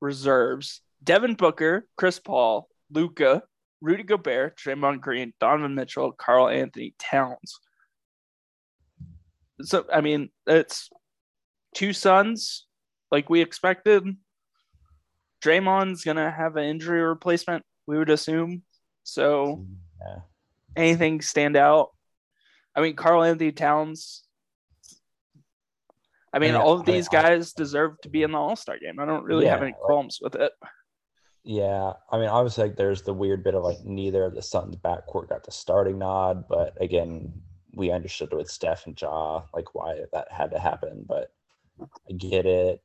[0.00, 3.42] reserves Devin Booker, Chris Paul, Luka,
[3.80, 7.58] Rudy Gobert, Draymond Green, Donovan Mitchell, Karl-Anthony Towns.
[9.60, 10.90] So, I mean, it's
[11.74, 12.66] two Suns
[13.10, 14.04] like we expected.
[15.42, 18.62] Draymond's gonna have an injury replacement, we would assume.
[19.02, 19.66] So,
[20.00, 20.20] yeah.
[20.76, 21.90] anything stand out?
[22.74, 24.22] I mean, Karl-Anthony Towns.
[26.32, 28.98] I mean, all of these I, guys deserve to be in the All Star game.
[28.98, 30.52] I don't really yeah, have any qualms with it.
[31.44, 34.76] Yeah, I mean, obviously, like, there's the weird bit of like neither of the Suns'
[34.76, 37.32] backcourt got the starting nod, but again,
[37.74, 41.04] we understood with Steph and Ja like why that had to happen.
[41.06, 41.32] But
[41.80, 42.82] I get it.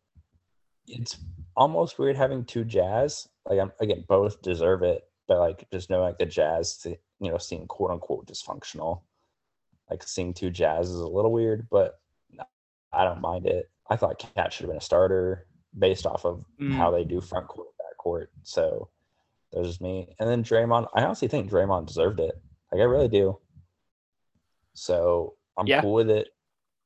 [0.87, 1.17] It's
[1.57, 3.27] almost weird having two jazz.
[3.45, 7.31] Like I'm again, both deserve it, but like just knowing like the jazz, to, you
[7.31, 9.01] know, seeing quote unquote dysfunctional,
[9.89, 11.99] like seeing two jazz is a little weird, but
[12.93, 13.69] I don't mind it.
[13.89, 16.73] I thought KAT should have been a starter based off of mm.
[16.73, 18.31] how they do front court, back court.
[18.43, 18.89] So
[19.51, 20.15] that's just me.
[20.19, 22.39] And then Draymond, I honestly think Draymond deserved it.
[22.71, 23.39] Like I really do.
[24.73, 25.81] So I'm yeah.
[25.81, 26.29] cool with it.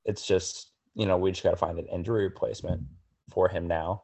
[0.06, 2.82] It's just, you know, we just got to find an injury replacement
[3.30, 4.04] for him now.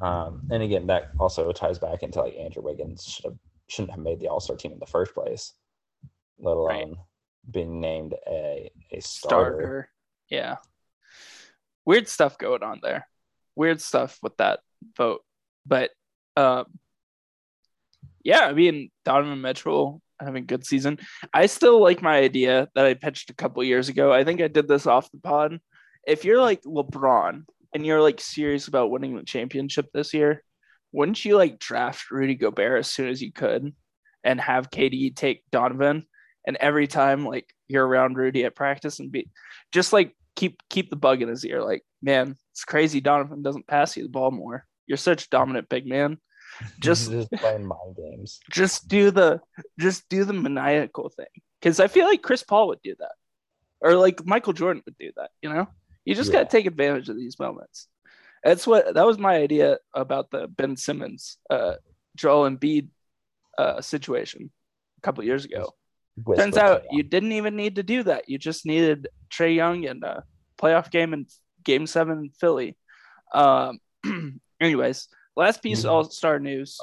[0.00, 4.00] Um, and again, that also ties back into like Andrew Wiggins should have shouldn't have
[4.00, 5.52] made the All Star team in the first place,
[6.38, 6.98] let alone right.
[7.50, 9.56] being named a a starter.
[9.56, 9.90] starter.
[10.30, 10.56] Yeah,
[11.84, 13.06] weird stuff going on there.
[13.56, 14.60] Weird stuff with that
[14.96, 15.22] vote,
[15.66, 15.90] but
[16.36, 16.66] um,
[18.22, 20.98] yeah, I mean Donovan Mitchell having a good season.
[21.32, 24.12] I still like my idea that I pitched a couple years ago.
[24.12, 25.60] I think I did this off the pod.
[26.06, 30.42] If you're like LeBron and you're like serious about winning the championship this year,
[30.92, 33.74] wouldn't you like draft Rudy Gobert as soon as you could
[34.24, 36.06] and have KD take Donovan,
[36.46, 39.28] and every time like you're around Rudy at practice and be
[39.72, 43.66] just like keep keep the bug in his ear, like man, it's crazy Donovan doesn't
[43.66, 44.64] pass you the ball more.
[44.86, 46.18] You're such a dominant big man.
[46.80, 48.40] Just just playing mind games.
[48.50, 49.40] just do the
[49.78, 51.26] just do the maniacal thing
[51.60, 53.12] because I feel like Chris Paul would do that,
[53.80, 55.30] or like Michael Jordan would do that.
[55.40, 55.68] You know,
[56.08, 56.38] you just Yeah.
[56.40, 57.86] got to take advantage of these moments.
[58.42, 61.74] That's what that was my idea about the Ben Simmons, uh,
[62.16, 62.88] Joel Embiid
[63.58, 64.50] uh, situation
[64.96, 65.74] a couple years ago.
[66.24, 68.28] Whisper Turns out you didn't even need to do that.
[68.28, 70.24] You just needed Trae Young and a
[70.56, 71.26] playoff game in
[71.62, 72.76] Game Seven in Philly.
[73.34, 73.78] Um,
[74.60, 75.92] anyways, last piece of Mhm.
[75.92, 76.78] All Star news.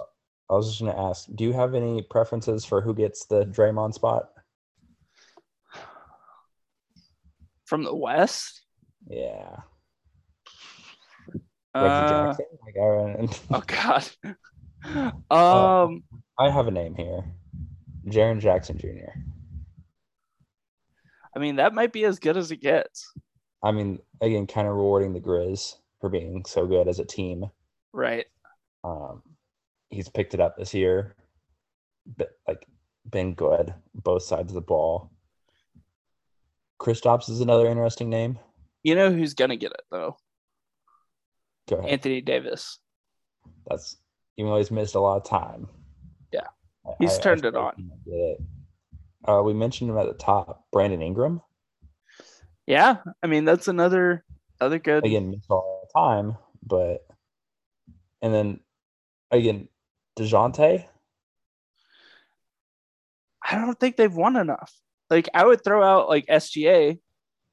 [0.49, 3.95] I was just gonna ask, do you have any preferences for who gets the Draymond
[3.95, 4.29] spot?
[7.65, 8.64] from the West.
[9.07, 9.57] Yeah.
[11.75, 12.45] Reggie Uh, Jackson.
[12.65, 12.77] Like,
[13.49, 14.09] I, oh God.
[15.31, 16.03] Um,
[16.37, 17.23] I have a name here.
[18.07, 19.17] Jaren Jackson Jr.
[21.35, 23.11] I mean that might be as good as it gets,
[23.63, 27.45] I mean, again, kind of rewarding the Grizz for being so good as a team.
[27.93, 28.25] right?
[28.83, 29.23] Um,
[29.89, 31.15] he's picked it up this year,
[32.15, 32.67] but like
[33.09, 35.11] been good both sides of the ball.
[36.77, 38.37] Chris Kristaps is another interesting name.
[38.85, 40.15] You know who's gonna get it though?
[41.67, 41.89] Go ahead.
[41.89, 42.77] Anthony Davis.
[43.67, 43.97] That's
[44.37, 45.67] even though he's missed a lot of time.
[46.31, 46.47] Yeah.
[46.85, 47.73] I- He's I- I turned feel it on.
[47.77, 48.41] he might get it.
[49.27, 51.41] Uh, we mentioned him at the top, Brandon Ingram.
[52.67, 54.23] Yeah, I mean that's another
[54.61, 55.03] other good.
[55.03, 57.07] Again, missed all the time, but
[58.21, 58.59] and then
[59.31, 59.67] again,
[60.15, 60.85] Dejounte.
[63.47, 64.71] I don't think they've won enough.
[65.09, 66.99] Like I would throw out like SGA,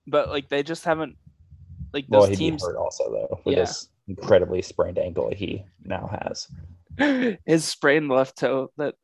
[0.07, 1.16] but like they just haven't.
[1.92, 3.61] Like Well, those he'd teams, hurt also though with Yeah.
[3.64, 6.48] this incredibly sprained ankle he now has.
[7.46, 8.94] his sprained left toe that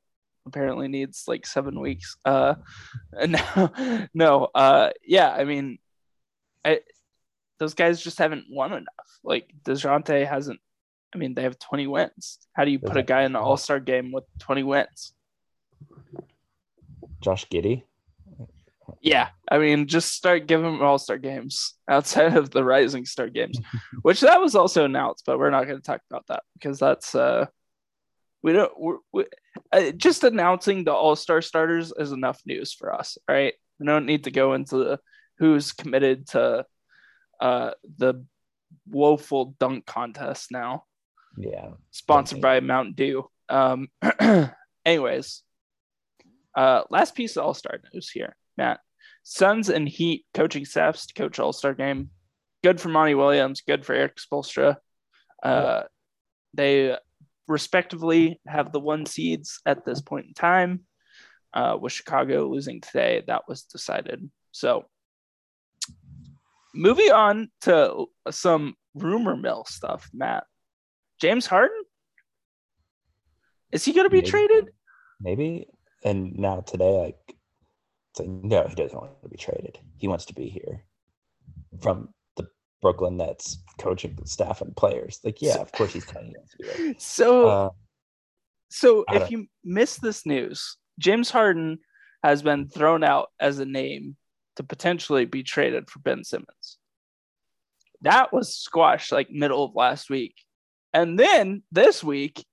[0.47, 2.17] apparently needs like seven weeks.
[2.25, 2.55] Uh,
[3.27, 4.49] no, no.
[4.55, 5.31] Uh, yeah.
[5.31, 5.79] I mean,
[6.65, 6.81] I
[7.59, 9.19] those guys just haven't won enough.
[9.25, 10.61] Like Dejounte hasn't.
[11.15, 12.39] I mean, they have twenty wins.
[12.53, 15.13] How do you put a guy in the All Star game with twenty wins?
[17.21, 17.83] Josh Giddey.
[19.01, 23.29] Yeah, I mean, just start giving them All Star games outside of the Rising Star
[23.29, 23.59] games,
[24.03, 27.15] which that was also announced, but we're not going to talk about that because that's
[27.15, 27.47] uh,
[28.43, 29.25] we don't we're, we,
[29.73, 33.55] uh, just announcing the All Star starters is enough news for us, right?
[33.79, 35.01] We don't need to go into the
[35.39, 36.67] who's committed to
[37.41, 38.25] uh the
[38.91, 40.85] woeful dunk contest now
[41.37, 41.71] Yeah.
[41.91, 43.31] sponsored by Mountain Dew.
[43.49, 43.89] Um,
[44.85, 45.43] anyways,
[46.57, 48.81] uh, last piece of All Star news here, Matt.
[49.23, 52.11] Suns and Heat coaching staffs to coach All Star game.
[52.63, 53.63] Good for Monty Williams.
[53.63, 54.77] Good for Erik Spoelstra.
[55.43, 55.83] Uh,
[56.53, 56.97] they
[57.47, 60.81] respectively have the one seeds at this point in time.
[61.55, 64.31] Uh, with Chicago losing today, that was decided.
[64.53, 64.85] So,
[66.75, 70.45] moving on to some rumor mill stuff, Matt.
[71.21, 71.83] James Harden?
[73.73, 74.31] Is he going to be Maybe.
[74.31, 74.69] traded?
[75.21, 75.69] Maybe.
[76.05, 77.38] And now today, like,
[78.11, 79.79] it's like, no, he doesn't want to be traded.
[79.99, 80.85] He wants to be here
[81.81, 82.49] from the
[82.81, 85.21] Brooklyn Nets coaching staff and players.
[85.25, 86.95] Like, yeah, of course he's telling you he wants to be there.
[86.99, 87.71] So, Uh,
[88.71, 91.79] so I if you miss this news, James Harden
[92.23, 94.17] has been thrown out as a name
[94.57, 96.79] to potentially be traded for Ben Simmons.
[98.03, 100.35] That was squashed like middle of last week.
[100.93, 102.45] And then this week,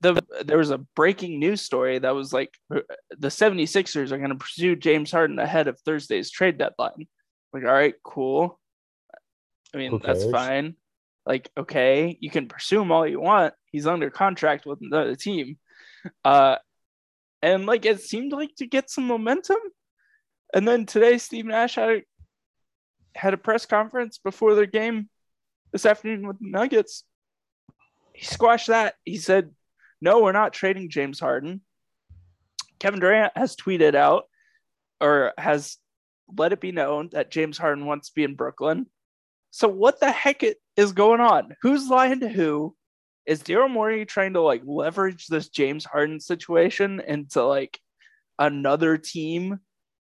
[0.00, 2.80] the there was a breaking news story that was like uh,
[3.16, 7.06] the 76ers are going to pursue James Harden ahead of Thursday's trade deadline.
[7.52, 8.58] Like, all right, cool.
[9.74, 10.74] I mean, that's fine.
[11.24, 13.54] Like, okay, you can pursue him all you want.
[13.72, 15.58] He's under contract with another team.
[16.24, 16.56] Uh,
[17.42, 19.58] and like it seemed like to get some momentum.
[20.54, 22.02] And then today, Steve Nash had a,
[23.14, 25.08] had a press conference before their game
[25.72, 27.04] this afternoon with the Nuggets.
[28.12, 28.94] He squashed that.
[29.04, 29.50] He said,
[30.00, 31.60] "No, we're not trading James Harden."
[32.78, 34.24] Kevin Durant has tweeted out
[35.00, 35.78] or has
[36.36, 38.86] let it be known that James Harden wants to be in Brooklyn.
[39.50, 40.42] So what the heck
[40.76, 41.54] is going on?
[41.62, 42.76] Who's lying to who?
[43.24, 47.80] Is Daryl Morey trying to like leverage this James Harden situation into like
[48.38, 49.60] another team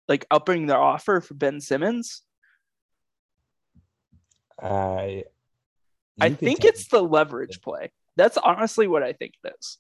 [0.08, 2.22] like upping their offer for Ben Simmons?
[4.62, 5.26] I,
[6.20, 7.92] I think it's the leverage play.
[8.16, 9.78] That's honestly what I think it is.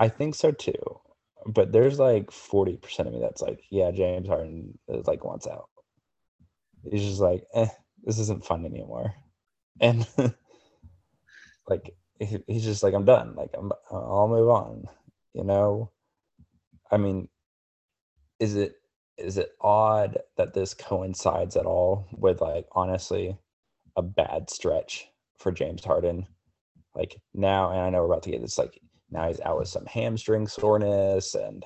[0.00, 1.00] I think so too.
[1.46, 5.46] But there's like forty percent of me that's like, yeah, James Harden is like wants
[5.46, 5.68] out.
[6.90, 7.68] He's just like, eh,
[8.02, 9.14] this isn't fun anymore,
[9.80, 10.06] and
[11.68, 13.34] like he- he's just like, I'm done.
[13.36, 14.84] Like I'm, I'll move on.
[15.34, 15.90] You know,
[16.90, 17.28] I mean,
[18.38, 18.74] is it
[19.18, 23.36] is it odd that this coincides at all with like honestly
[23.96, 26.26] a bad stretch for James Harden?
[26.94, 28.80] Like now, and I know we're about to get this like
[29.10, 31.64] now he's out with some hamstring soreness and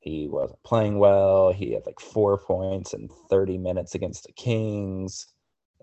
[0.00, 1.52] he wasn't playing well.
[1.52, 5.26] He had like four points in 30 minutes against the Kings.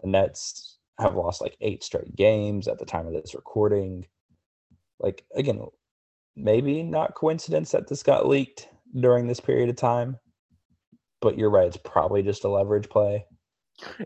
[0.01, 4.05] The Nets have lost like eight straight games at the time of this recording.
[4.99, 5.65] Like, again,
[6.36, 8.67] maybe not coincidence that this got leaked
[8.99, 10.17] during this period of time,
[11.19, 11.67] but you're right.
[11.67, 13.25] It's probably just a leverage play.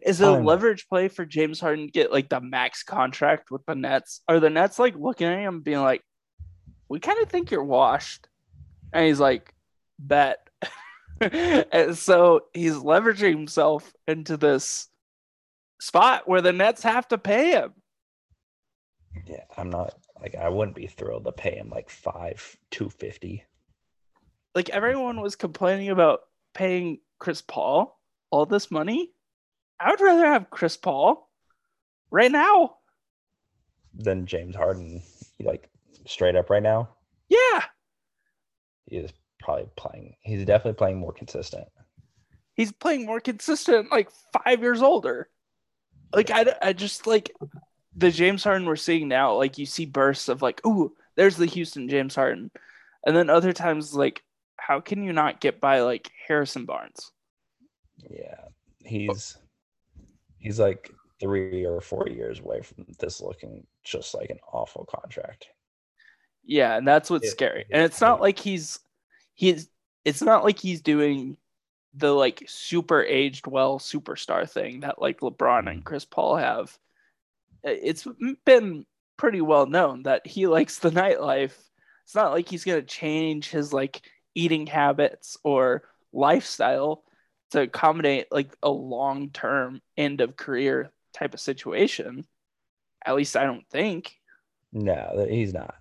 [0.01, 3.65] Is it a leverage play for James Harden to get like the max contract with
[3.65, 4.21] the Nets?
[4.27, 6.01] Are the Nets like looking at him being like,
[6.89, 8.27] we kind of think you're washed?
[8.93, 9.53] And he's like,
[9.99, 10.49] bet.
[11.21, 14.87] and so he's leveraging himself into this
[15.79, 17.73] spot where the Nets have to pay him.
[19.25, 23.43] Yeah, I'm not like I wouldn't be thrilled to pay him like five two fifty.
[24.53, 26.21] Like everyone was complaining about
[26.53, 29.11] paying Chris Paul all this money.
[29.79, 31.29] I would rather have Chris Paul
[32.11, 32.77] right now
[33.93, 35.01] than James Harden,
[35.39, 35.69] like
[36.05, 36.89] straight up right now.
[37.29, 37.63] Yeah,
[38.85, 40.15] he is probably playing.
[40.21, 41.67] He's definitely playing more consistent.
[42.55, 44.09] He's playing more consistent, like
[44.43, 45.29] five years older.
[46.13, 47.31] Like I, I just like
[47.95, 49.35] the James Harden we're seeing now.
[49.35, 52.51] Like you see bursts of like, ooh, there's the Houston James Harden,
[53.05, 54.23] and then other times like,
[54.57, 57.11] how can you not get by like Harrison Barnes?
[58.09, 58.45] Yeah,
[58.83, 59.37] he's
[60.39, 65.47] he's like three or four years away from this looking just like an awful contract.
[66.45, 67.65] Yeah, and that's what's it, scary.
[67.71, 68.79] And it's not like he's
[69.33, 69.69] he's
[70.03, 71.37] it's not like he's doing
[71.95, 75.79] the like super aged well superstar thing that like LeBron and mm-hmm.
[75.81, 76.77] Chris Paul have.
[77.63, 78.07] It's
[78.45, 78.85] been
[79.17, 81.53] pretty well known that he likes the nightlife.
[82.03, 84.01] It's not like he's going to change his like
[84.35, 85.83] eating habits or
[86.13, 87.03] lifestyle
[87.51, 92.25] to accommodate like a long term end of career type of situation.
[93.03, 94.15] At least I don't think.
[94.73, 95.75] No, he's not.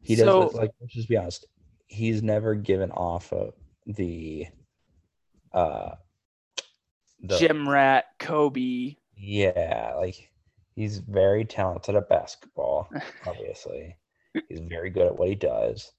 [0.00, 1.46] He does so, like let's just be honest
[1.88, 3.54] he's never given off of
[3.86, 4.46] the
[5.52, 5.94] uh
[7.20, 8.94] the gym rat Kobe.
[9.16, 10.30] Yeah, like
[10.76, 12.88] he's very talented at basketball,
[13.26, 13.96] obviously.
[14.48, 15.90] he's very good at what he does.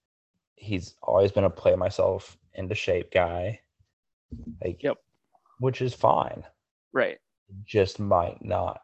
[0.55, 3.59] He's always been a play myself into shape guy.
[4.63, 4.97] Like yep.
[5.59, 6.43] which is fine.
[6.93, 7.17] Right.
[7.65, 8.81] Just might not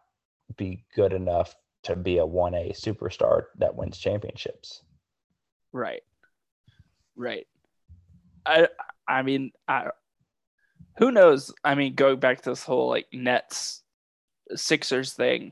[0.58, 4.82] be good enough to be a 1A superstar that wins championships.
[5.76, 6.04] Right.
[7.18, 7.48] Right.
[8.46, 8.70] I
[9.06, 9.90] I mean I
[10.98, 11.54] who knows?
[11.66, 13.84] I mean, going back to this whole like Nets
[14.56, 15.52] Sixers thing,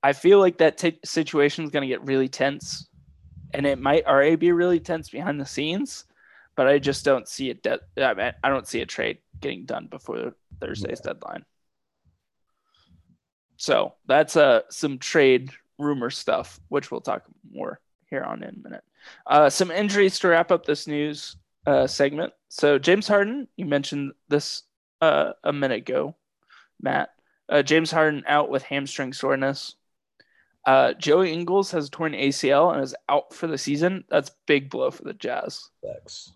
[0.00, 2.88] I feel like that t- situation is going to get really tense,
[3.52, 6.04] and it might already be really tense behind the scenes.
[6.54, 7.64] But I just don't see it.
[7.64, 11.12] De- I, mean, I don't see a trade getting done before Thursday's yeah.
[11.12, 11.44] deadline.
[13.56, 15.50] So that's uh some trade
[15.80, 18.84] rumor stuff, which we'll talk more here on in a minute.
[19.26, 21.36] Uh, some injuries to wrap up this news
[21.66, 22.32] uh, segment.
[22.48, 24.62] So James Harden, you mentioned this
[25.00, 26.16] uh, a minute ago,
[26.80, 27.10] Matt.
[27.48, 29.76] Uh, James Harden out with hamstring soreness.
[30.64, 34.04] Uh, Joey Ingles has torn ACL and is out for the season.
[34.08, 35.70] That's big blow for the Jazz.
[35.84, 36.32] Thanks.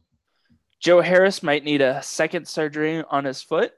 [0.79, 3.73] Joe Harris might need a second surgery on his foot.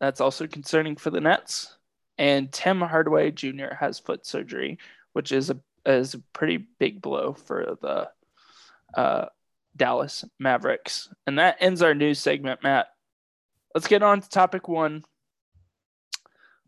[0.00, 1.76] That's also concerning for the Nets.
[2.16, 3.74] And Tim Hardaway Jr.
[3.78, 4.78] has foot surgery,
[5.12, 8.10] which is a is a pretty big blow for the
[8.94, 9.26] uh,
[9.76, 11.08] Dallas Mavericks.
[11.26, 12.88] And that ends our news segment, Matt.
[13.74, 15.04] Let's get on to topic one.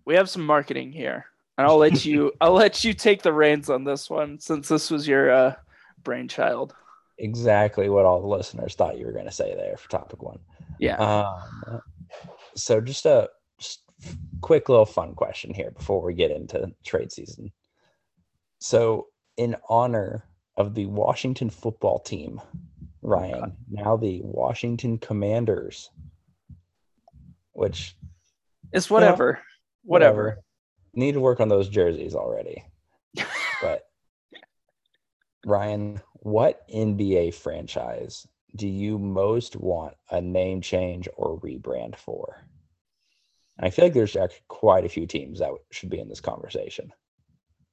[0.05, 1.27] We have some marketing here,
[1.59, 4.91] and I'll let you I'll let you take the reins on this one since this
[4.91, 5.55] was your uh,
[6.03, 6.75] brainchild.
[7.19, 10.39] Exactly what all the listeners thought you were going to say there for topic one.
[10.79, 10.97] Yeah.
[10.97, 11.83] Um,
[12.55, 13.83] so just a just
[14.41, 17.53] quick little fun question here before we get into trade season.
[18.59, 20.25] So in honor
[20.57, 22.41] of the Washington football team,
[23.03, 25.91] Ryan, now the Washington Commanders,
[27.53, 27.97] which
[28.73, 29.41] it's whatever.
[29.83, 30.23] Whatever.
[30.23, 30.43] whatever.
[30.95, 32.65] Need to work on those jerseys already.
[33.63, 33.85] but
[35.45, 38.27] Ryan, what NBA franchise
[38.57, 42.45] do you most want a name change or rebrand for?
[43.57, 46.21] And I feel like there's actually quite a few teams that should be in this
[46.21, 46.93] conversation.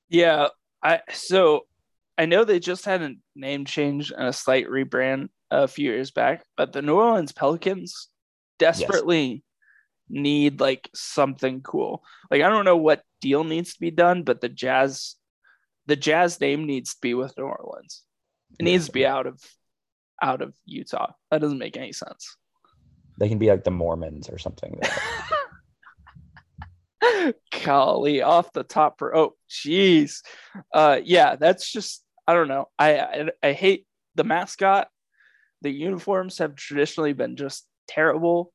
[0.09, 0.49] Yeah,
[0.84, 1.65] I so
[2.18, 6.11] I know they just had a name change and a slight rebrand a few years
[6.11, 8.09] back, but the New Orleans Pelicans
[8.57, 9.41] desperately yes.
[10.09, 12.03] need like something cool.
[12.32, 15.15] Like I don't know what deal needs to be done, but the Jazz
[15.86, 18.03] the Jazz name needs to be with New Orleans.
[18.59, 19.39] It needs to be out of
[20.22, 21.11] out of Utah.
[21.32, 22.36] That doesn't make any sense.
[23.20, 24.80] They can be like the Mormons or something.
[27.63, 30.22] Golly, off the top for oh, jeez,
[30.74, 32.67] uh, yeah, that's just I don't know.
[32.78, 34.89] I, I I hate the mascot.
[35.61, 38.53] The uniforms have traditionally been just terrible.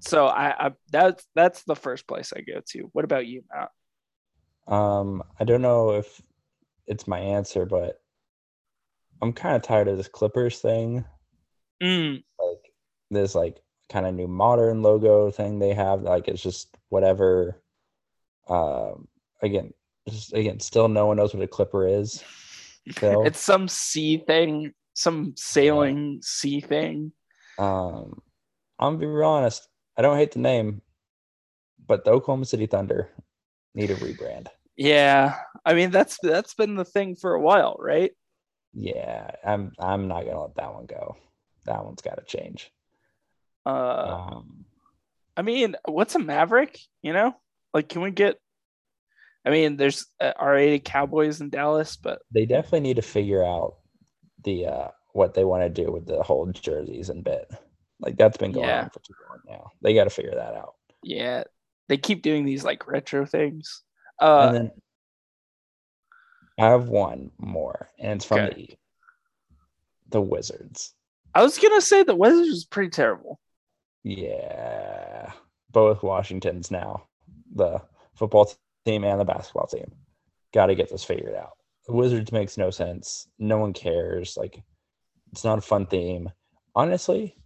[0.00, 2.90] So I, I that's that's the first place I go to.
[2.92, 3.70] What about you, Matt?
[4.72, 6.22] Um, I don't know if
[6.86, 8.00] it's my answer, but
[9.20, 11.04] I'm kind of tired of this Clippers thing.
[11.82, 12.72] Mm, Like
[13.10, 16.02] this like kind of new modern logo thing they have.
[16.02, 17.60] Like it's just whatever.
[18.48, 19.08] Um,
[19.42, 19.72] again,
[20.32, 22.22] again, still no one knows what a Clipper is.
[22.90, 23.24] Still.
[23.24, 27.12] it's some sea thing, some sailing sea thing.
[27.58, 28.22] Um,
[28.78, 29.68] I'm gonna be real honest.
[29.96, 30.80] I don't hate the name,
[31.86, 33.10] but the Oklahoma City Thunder
[33.74, 34.46] need a rebrand.
[34.76, 38.12] Yeah, I mean that's that's been the thing for a while, right?
[38.72, 41.16] Yeah, I'm I'm not gonna let that one go.
[41.66, 42.70] That one's got to change.
[43.66, 44.64] Uh, Um,
[45.36, 46.78] I mean, what's a Maverick?
[47.02, 47.36] You know,
[47.74, 48.38] like, can we get?
[49.48, 53.76] I mean, there's uh, R-rated Cowboys in Dallas, but they definitely need to figure out
[54.44, 57.50] the uh what they want to do with the whole jerseys and bit.
[57.98, 58.82] Like that's been going Yeah.
[58.82, 59.70] on for too long now.
[59.80, 60.74] They got to figure that out.
[61.02, 61.44] yeah,
[61.88, 63.82] they keep doing these like retro things.
[64.20, 64.70] Uh, and then
[66.58, 68.54] I have one more, and it's from Okay.
[68.54, 68.78] the
[70.10, 70.92] the Wizards.
[71.34, 73.40] I was gonna say the Wizards is pretty terrible.
[74.04, 75.32] Yeah,
[75.70, 77.04] both Washingtons now,
[77.54, 77.80] the
[78.14, 78.52] football
[78.88, 79.92] team and the basketball team,
[80.52, 81.52] got to get this figured out.
[81.86, 83.28] The Wizards makes no sense.
[83.38, 84.36] No one cares.
[84.36, 84.62] Like,
[85.32, 86.30] it's not a fun theme.
[86.74, 87.36] Honestly,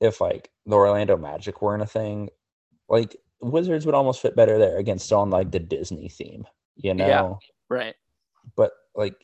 [0.00, 2.30] if like the Orlando Magic weren't a thing,
[2.88, 4.78] like Wizards would almost fit better there.
[4.78, 7.06] against on like the Disney theme, you know.
[7.06, 7.34] Yeah.
[7.68, 7.94] Right.
[8.56, 9.14] But like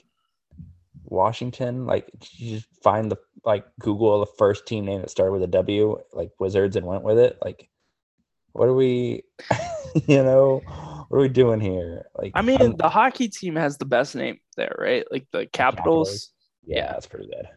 [1.04, 5.42] Washington, like you just find the like Google the first team name that started with
[5.42, 7.38] a W, like Wizards, and went with it.
[7.42, 7.68] Like,
[8.52, 9.22] what are we,
[10.06, 10.62] you know,
[11.08, 12.06] what are we doing here?
[12.16, 15.04] Like, I mean, I'm- the hockey team has the best name there, right?
[15.10, 16.32] Like the Capitals.
[16.64, 17.48] yeah, that's pretty good.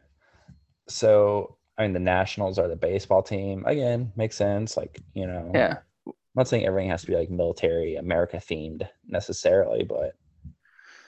[0.88, 3.64] So, I mean, the Nationals are the baseball team.
[3.66, 4.76] Again, makes sense.
[4.78, 5.78] Like, you know, Yeah.
[6.06, 10.16] I'm not saying everything has to be like military America themed necessarily, but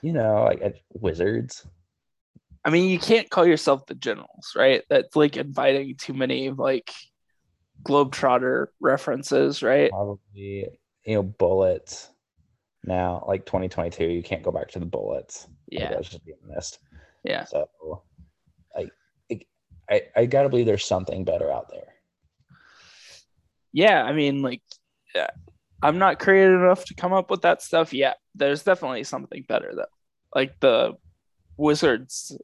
[0.02, 1.66] you know, like at Wizards.
[2.66, 4.84] I mean, you can't call yourself the Generals, right?
[4.90, 6.92] That's like inviting too many like
[7.84, 9.90] Globetrotter references, right?
[9.90, 10.68] probably
[11.06, 12.10] you know bullets
[12.84, 15.90] now like 2022 you can't go back to the bullets Like, Yeah.
[15.92, 16.80] that's just being honest
[17.24, 17.44] Yeah.
[17.46, 17.70] so
[18.76, 18.90] I,
[19.90, 21.94] I i gotta believe there's something better out there
[23.74, 24.04] Yeah.
[24.04, 24.62] I mean, like,
[25.16, 25.30] yeah,
[25.82, 28.18] I'm not creative enough to come up with that stuff yet.
[28.36, 29.86] There's definitely something better though.
[30.36, 30.94] Like the
[31.58, 32.38] Wizards,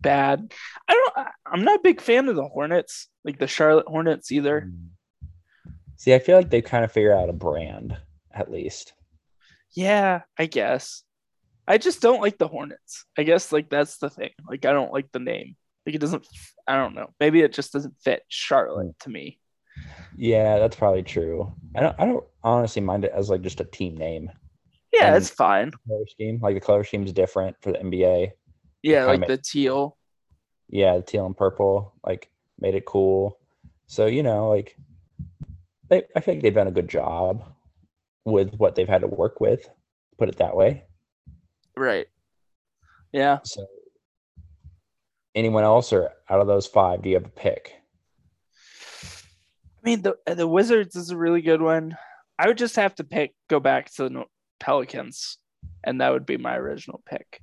[0.00, 0.52] bad.
[0.88, 1.28] I don't.
[1.46, 4.68] I'm not a big fan of the Hornets, like the Charlotte Hornets either.
[4.68, 4.88] Mm.
[5.96, 7.96] see i feel like they kind of figure out a brand
[8.32, 8.92] at least
[9.74, 11.02] Yeah, I guess.
[11.68, 13.04] I just don't like the Hornets.
[13.16, 14.30] I guess like that's the thing.
[14.48, 15.56] Like I don't like the name.
[15.86, 16.26] Like it doesn't.
[16.66, 17.10] I don't know.
[17.20, 18.90] Maybe it just doesn't fit Charlotte hmm.
[19.00, 19.38] to me.
[20.18, 23.64] yeah that's probably true i don't i don't honestly mind it as like just a
[23.64, 24.28] team name
[24.92, 25.70] Yeah, And- it's fine.
[25.88, 28.32] color scheme like the color scheme is different for the nba
[28.82, 29.96] Yeah, like the teal.
[30.68, 33.38] yeah the teal and purple like made it cool
[33.86, 34.76] so you know like
[35.88, 37.44] they, i think they've done a good job
[38.24, 39.68] with what they've had to work with
[40.18, 40.84] put it that way
[41.76, 42.06] Right.
[43.12, 43.38] Yeah.
[43.44, 43.66] so
[45.34, 47.74] anyone else or out of those five do you have a pick
[49.82, 51.96] I mean the the Wizards is a really good one.
[52.38, 54.24] I would just have to pick go back to the
[54.58, 55.38] Pelicans,
[55.84, 57.40] and that would be my original pick.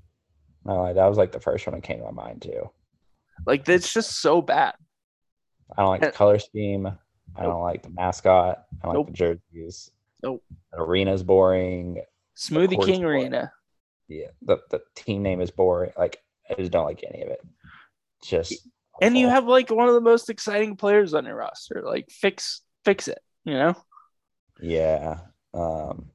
[0.63, 2.69] no that was like the first one that came to my mind too
[3.47, 4.75] Like it's just so bad.
[5.75, 6.86] i don't like the color scheme
[7.36, 9.07] i don't like the mascot i don't Nope.
[9.07, 9.89] like the jerseys
[10.24, 10.43] Nope.
[10.72, 12.01] the arena's boring
[12.36, 13.24] Smoothie King for it.
[13.24, 13.51] Arena.
[14.07, 16.18] yeah the, the team name is boring like
[16.49, 17.41] i just don't like any of it
[18.24, 18.68] just
[19.01, 21.84] And you have like one of the most exciting players on your roster.
[21.86, 23.76] Like fix fix it, you know?
[24.59, 25.20] Yeah.
[25.53, 26.09] Um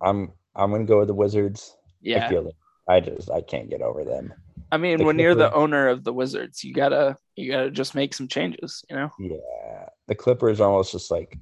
[0.00, 1.76] I'm I'm gonna go with the Wizards.
[1.76, 2.28] I Yeah.
[2.28, 2.54] feel it.
[2.88, 4.32] I just I can't get over them.
[4.70, 7.94] I mean, the when you're the owner of the Wizards, you gotta you gotta just
[7.96, 9.10] make some changes, you know?
[9.18, 9.88] Yeah.
[10.06, 11.36] The Clippers are almost just like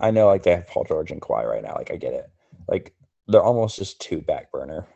[0.00, 1.74] I know like they have Paul George and Kawhi right now.
[1.74, 2.30] Like I get it.
[2.68, 2.94] Like
[3.28, 4.86] they're almost just too back burner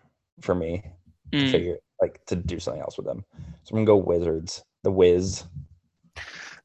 [0.40, 0.82] for me
[1.32, 1.50] to Mm.
[1.50, 3.24] figure like to do something else with them.
[3.64, 4.64] So I'm gonna go Wizards.
[4.82, 5.44] The Wiz.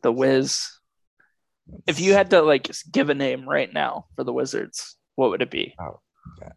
[0.01, 0.69] The Wiz.
[1.87, 5.41] If you had to like give a name right now for the Wizards, what would
[5.41, 5.75] it be?
[5.79, 5.99] Oh,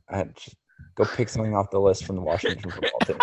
[0.08, 0.32] I to
[0.94, 3.16] go pick something off the list from the Washington football team.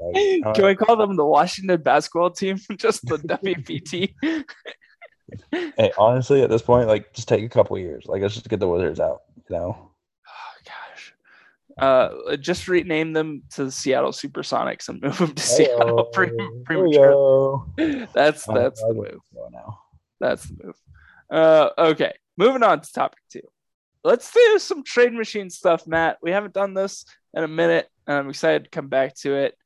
[0.00, 2.58] Like, uh, Can we call them the Washington basketball team?
[2.76, 4.14] Just the WPT.
[5.50, 8.04] hey, honestly, at this point, like, just take a couple years.
[8.06, 9.22] Like, let's just get the Wizards out.
[9.48, 9.90] You know,
[10.28, 11.14] Oh gosh.
[11.78, 16.30] Uh, just rename them to the Seattle Supersonics and move them to Seattle pre-
[16.64, 17.14] prematurely.
[17.78, 18.12] Heyo.
[18.12, 19.20] That's that's the move.
[19.52, 19.80] now.
[20.20, 20.76] That's the move.
[21.30, 23.40] Uh, okay, moving on to topic two.
[24.04, 26.18] Let's do some trade machine stuff, Matt.
[26.22, 27.04] We haven't done this
[27.34, 29.56] in a minute, and I'm excited to come back to it.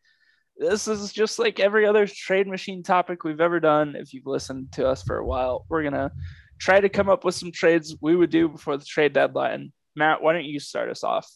[0.58, 3.94] This is just like every other trade machine topic we've ever done.
[3.94, 6.10] If you've listened to us for a while, we're gonna
[6.58, 9.72] try to come up with some trades we would do before the trade deadline.
[9.94, 11.30] Matt, why don't you start us off?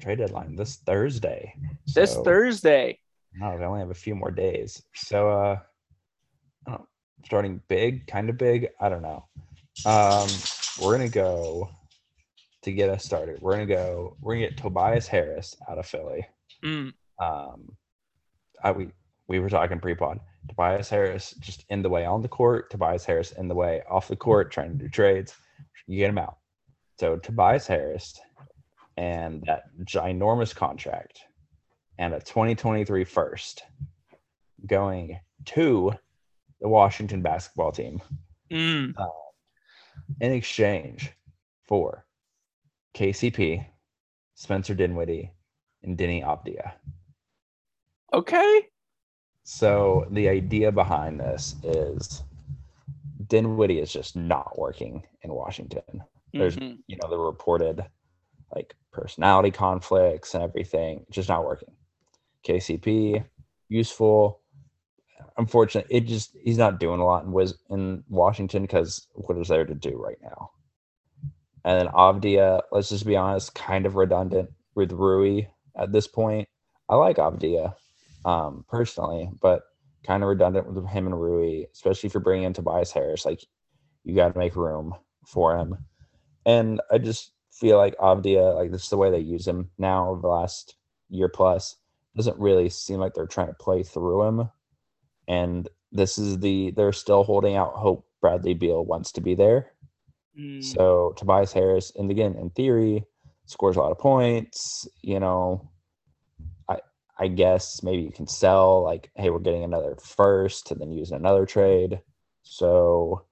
[0.00, 1.54] Trade deadline this Thursday.
[1.92, 2.98] This Thursday.
[3.34, 4.82] No, we only have a few more days.
[4.94, 5.58] So uh
[6.66, 6.86] I don't know,
[7.24, 8.68] starting big, kind of big.
[8.80, 9.24] I don't know.
[9.84, 10.28] Um
[10.80, 11.70] we're gonna go
[12.62, 13.40] to get us started.
[13.40, 16.24] We're gonna go, we're gonna get Tobias Harris out of Philly.
[16.64, 17.76] Mm, Um
[18.62, 18.88] I we
[19.28, 20.20] we were talking pre-pod.
[20.48, 24.08] Tobias Harris just in the way on the court, Tobias Harris in the way off
[24.08, 25.34] the court, trying to do trades.
[25.86, 26.38] You get him out.
[26.98, 28.18] So Tobias Harris
[28.96, 31.20] and that ginormous contract
[31.98, 33.62] and a 2023 first
[34.66, 35.92] going to
[36.60, 38.00] the Washington basketball team
[38.50, 38.92] mm.
[40.20, 41.12] in exchange
[41.66, 42.04] for
[42.96, 43.64] KCP,
[44.34, 45.32] Spencer Dinwiddie,
[45.82, 46.72] and Deni Avdija.
[48.12, 48.62] Okay.
[49.44, 52.22] So the idea behind this is
[53.26, 56.04] Dinwiddie is just not working in Washington.
[56.32, 56.78] There's Mhm.
[56.86, 57.84] you know the reported
[58.54, 61.74] like personality conflicts and everything just not working
[62.46, 63.24] kcp
[63.68, 64.40] useful
[65.36, 69.48] unfortunately it just he's not doing a lot in Wiz in washington because what is
[69.48, 70.50] there to do right now
[71.64, 75.42] and then avdija let's just be honest kind of redundant with rui
[75.76, 76.48] at this point
[76.88, 77.74] i like avdija
[78.28, 79.62] um personally but
[80.06, 83.44] kind of redundant with him and rui especially if you're bringing in tobias harris like
[84.04, 84.94] you got to make room
[85.26, 85.76] for him
[86.48, 90.08] and I just feel like Avdija, like this is the way they use him now
[90.08, 90.76] over the last
[91.10, 91.76] year plus,
[92.16, 94.48] doesn't really seem like they're trying to play through him.
[95.28, 99.72] And this is the they're still holding out hope Bradley Beal wants to be there.
[100.38, 100.64] Mm.
[100.64, 103.04] So Tobias Harris, and again, in theory,
[103.44, 104.88] scores a lot of points.
[105.02, 105.70] You know,
[107.18, 111.10] I guess maybe you can sell like, hey, we're getting another first, and then use
[111.10, 112.00] another trade.
[112.42, 113.24] So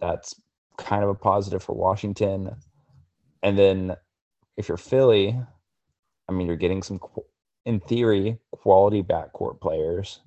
[0.00, 0.40] that's
[0.78, 2.56] kind of a positive for Washington.
[3.42, 3.96] And then
[4.56, 5.38] if you're Philly,
[6.28, 7.00] I mean, you're getting some,
[7.66, 10.20] in theory, quality backcourt players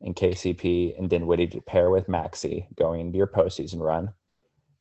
[0.00, 4.12] in KCP and Dinwiddie to pair with Maxey going into your postseason run.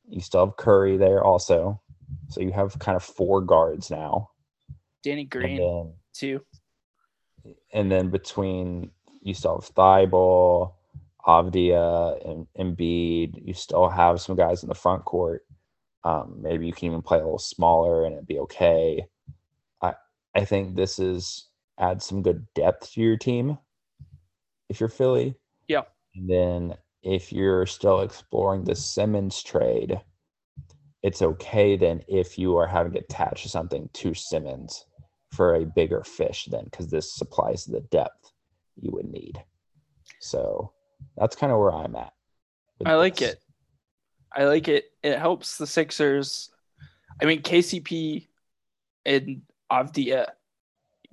[0.10, 1.82] You still have Curry there also.
[2.30, 4.30] So you have kind of four guards now.
[5.04, 6.42] Danny Green then too.
[7.74, 8.92] And then between
[9.22, 10.74] you still have Thybulle,
[11.26, 15.46] Avdija, and Embiid, you still have some guys in the front court.
[16.04, 19.06] Um, maybe you can even play a little smaller and it'd be okay.
[19.82, 19.94] I
[20.36, 23.58] I think this is adds some good depth to your team
[24.70, 25.36] if you're Philly.
[25.68, 25.82] Yeah.
[26.16, 30.00] And then if you're still exploring the Simmons trade,
[31.02, 34.86] it's okay then if you are having attached to attach something to Simmons
[35.32, 38.32] for a bigger fish then because this supplies the depth
[38.80, 39.44] you would need.
[40.20, 40.72] So
[41.18, 42.14] that's kind of where I'm at.
[42.86, 43.42] I like it.
[44.34, 44.86] I like it.
[45.02, 46.50] It helps the Sixers.
[47.22, 48.28] I mean, KCP
[49.06, 50.28] and Avdija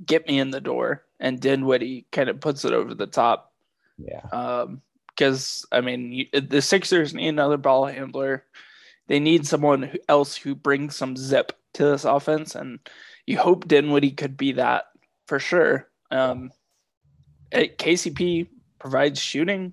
[0.04, 3.52] get me in the door, and Dinwiddie kind of puts it over the top.
[3.98, 4.26] Yeah.
[4.32, 4.82] Um,
[5.14, 8.44] because I mean, you, the Sixers need another ball handler.
[9.08, 12.80] They need someone else who brings some zip to this offense, and
[13.26, 14.86] you hope Dinwiddie could be that
[15.26, 15.88] for sure.
[16.10, 16.50] Um,
[17.50, 18.48] it, KCP
[18.78, 19.72] provides shooting.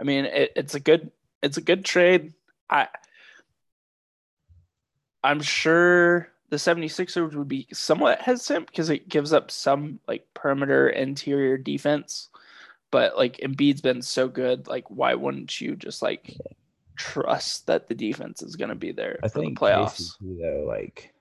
[0.00, 1.10] I mean, it, it's a good
[1.42, 2.34] it's a good trade.
[2.68, 2.88] I
[5.22, 10.88] I'm sure the 76ers would be somewhat hesitant because it gives up some like perimeter
[10.88, 12.28] interior defense.
[12.90, 16.36] But like Embiid's been so good, like why wouldn't you just like
[16.96, 20.16] trust that the defense is going to be there I for the think playoffs?
[20.20, 21.12] KCP though, like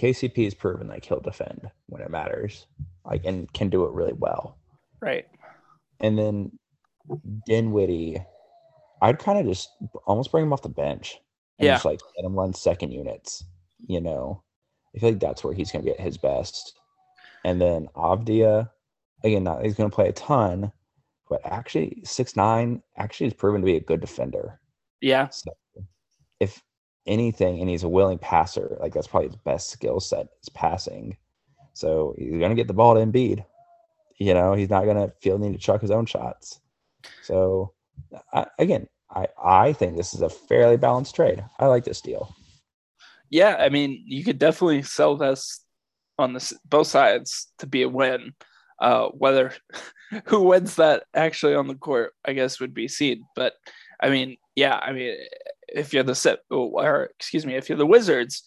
[0.00, 2.66] KCP has proven like he'll defend when it matters,
[3.04, 4.56] like and can do it really well.
[5.02, 5.26] Right.
[6.00, 6.58] And then
[7.46, 8.16] Dinwiddie,
[9.02, 9.68] I'd kind of just
[10.06, 11.18] almost bring him off the bench
[11.58, 11.74] and Yeah.
[11.74, 13.44] just like let him run second units.
[13.86, 14.42] You know,
[14.94, 16.78] I feel like that's where he's gonna get his best.
[17.44, 18.70] And then Avdija,
[19.22, 20.72] again, not he's gonna play a ton,
[21.28, 24.60] but actually six nine actually has proven to be a good defender.
[25.02, 25.28] Yeah.
[25.28, 25.50] So
[26.40, 26.62] if
[27.06, 31.16] anything, and he's a willing passer, like that's probably his best skill set is passing.
[31.72, 33.44] So he's gonna get the ball to Embiid.
[34.18, 36.60] You know, he's not gonna feel need to chuck his own shots.
[37.22, 37.72] So
[38.32, 41.44] I, again, I I think this is a fairly balanced trade.
[41.58, 42.34] I like this deal.
[43.30, 45.64] Yeah, I mean, you could definitely sell this
[46.18, 48.34] on the both sides to be a win.
[48.80, 49.52] Uh, whether
[50.26, 53.24] who wins that actually on the court, I guess would be seen.
[53.36, 53.54] But
[54.00, 55.16] I mean, yeah, I mean,
[55.74, 58.42] if you're the set or excuse me, if you're the Wizards,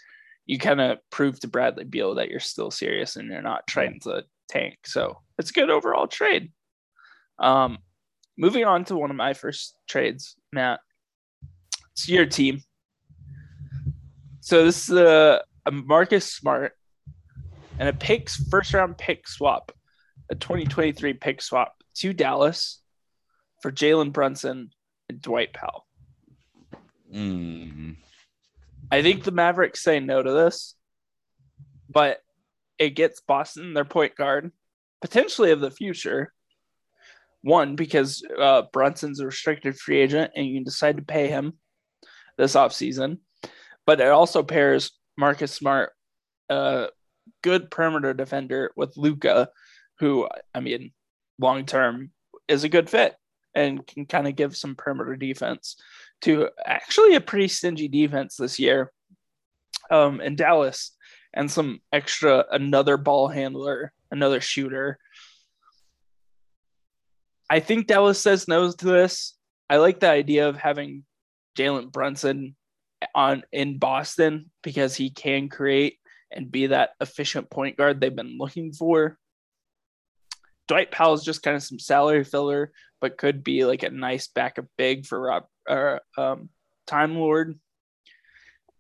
[0.45, 3.99] you kind of prove to Bradley Beal that you're still serious and you're not trying
[4.01, 4.77] to tank.
[4.85, 6.51] So it's a good overall trade.
[7.39, 7.79] Um,
[8.37, 10.79] moving on to one of my first trades, Matt.
[11.93, 12.61] It's your team.
[14.41, 16.73] So this is a, a Marcus Smart
[17.79, 19.71] and a picks first round pick swap,
[20.29, 22.81] a 2023 pick swap to Dallas
[23.61, 24.71] for Jalen Brunson
[25.09, 25.87] and Dwight Powell.
[27.13, 27.97] Mm.
[28.91, 30.75] I think the Mavericks say no to this,
[31.89, 32.19] but
[32.79, 34.51] it gets Boston their point guard,
[35.01, 36.33] potentially of the future.
[37.41, 41.53] One, because uh, Brunson's a restricted free agent and you can decide to pay him
[42.37, 43.17] this offseason.
[43.85, 45.91] But it also pairs Marcus Smart,
[46.49, 46.87] a
[47.41, 49.49] good perimeter defender, with Luka,
[49.99, 50.93] who, I mean,
[51.39, 52.11] long term
[52.47, 53.15] is a good fit
[53.53, 55.75] and can kind of give some perimeter defense
[56.23, 58.91] to actually a pretty stingy defense this year
[59.91, 60.91] um, in Dallas
[61.33, 64.99] and some extra, another ball handler, another shooter.
[67.49, 69.35] I think Dallas says no to this.
[69.69, 71.03] I like the idea of having
[71.57, 72.55] Jalen Brunson
[73.13, 75.97] on in Boston because he can create
[76.31, 79.17] and be that efficient point guard they've been looking for.
[80.69, 82.71] Dwight Powell is just kind of some salary filler,
[83.01, 86.49] but could be like a nice backup big for Rob or um,
[86.87, 87.59] Time Lord.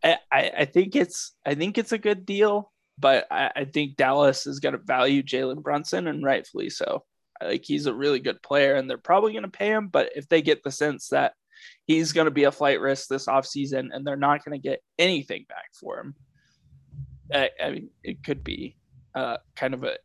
[0.03, 4.45] I, I think it's I think it's a good deal, but I, I think Dallas
[4.45, 7.05] is going to value Jalen Brunson and rightfully so.
[7.41, 9.87] Like he's a really good player, and they're probably going to pay him.
[9.87, 11.33] But if they get the sense that
[11.85, 14.81] he's going to be a flight risk this offseason and they're not going to get
[14.99, 16.15] anything back for him,
[17.33, 18.75] I, I mean, it could be
[19.15, 19.97] uh, kind of a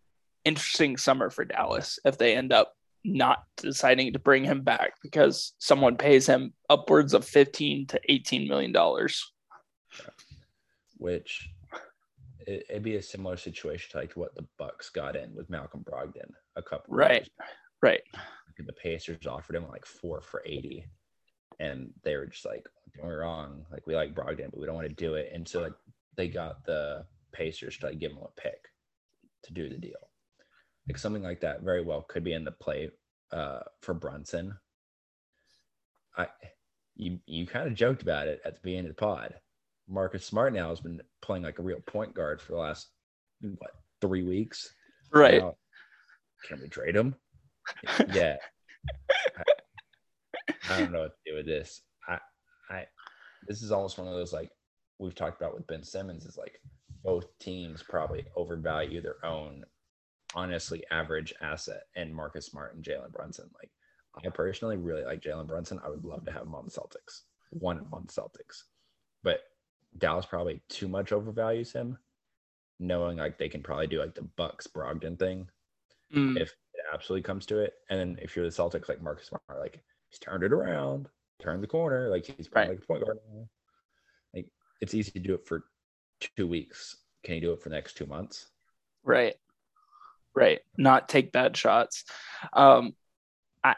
[0.44, 2.72] interesting summer for Dallas if they end up
[3.04, 8.48] not deciding to bring him back because someone pays him upwards of 15 to 18
[8.48, 9.32] million dollars.
[10.96, 11.48] Which
[12.46, 15.84] it, would be a similar situation to like what the bucks got in with malcolm
[15.84, 17.28] brogdon a couple right
[17.82, 18.00] right.
[18.58, 20.84] The pacers offered him like four for 80
[21.60, 24.88] and they were just like don't wrong like we like brogdon but we don't want
[24.88, 25.30] to do it.
[25.32, 25.74] And so like
[26.16, 28.64] they got the pacers to like give him a pick
[29.44, 30.07] to do the deal
[30.88, 32.90] like something like that very well could be in the play
[33.32, 34.54] uh, for Brunson.
[36.16, 36.28] I
[36.96, 39.34] you you kind of joked about it at the beginning of the pod.
[39.88, 42.88] Marcus Smart now has been playing like a real point guard for the last
[43.40, 43.70] what
[44.00, 44.74] three weeks.
[45.12, 45.40] Right.
[45.40, 45.56] Now,
[46.46, 47.14] can we trade him?
[48.12, 48.36] yeah.
[49.38, 49.44] I,
[50.70, 51.82] I don't know what to do with this.
[52.08, 52.18] I
[52.70, 52.86] I
[53.46, 54.50] this is almost one of those like
[54.98, 56.60] we've talked about with Ben Simmons is like
[57.04, 59.64] both teams probably overvalue their own
[60.34, 63.50] honestly average asset in Marcus Smart and Jalen Brunson.
[63.60, 63.70] Like
[64.24, 65.80] I personally really like Jalen Brunson.
[65.84, 68.64] I would love to have him on the Celtics, one on the Celtics.
[69.22, 69.40] But
[69.96, 71.98] Dallas probably too much overvalues him,
[72.78, 75.48] knowing like they can probably do like the Bucks Brogdon thing
[76.14, 76.36] mm.
[76.36, 77.74] if it absolutely comes to it.
[77.90, 81.08] And then if you're the Celtics, like Marcus Smart, like he's turned it around,
[81.40, 82.76] turned the corner, like he's playing right.
[82.76, 83.48] like a point guard now.
[84.34, 84.46] Like
[84.80, 85.64] it's easy to do it for
[86.36, 86.96] two weeks.
[87.24, 88.48] Can you do it for the next two months?
[89.04, 89.36] Right
[90.38, 92.04] right not take bad shots.
[92.52, 92.94] Um
[93.64, 93.74] i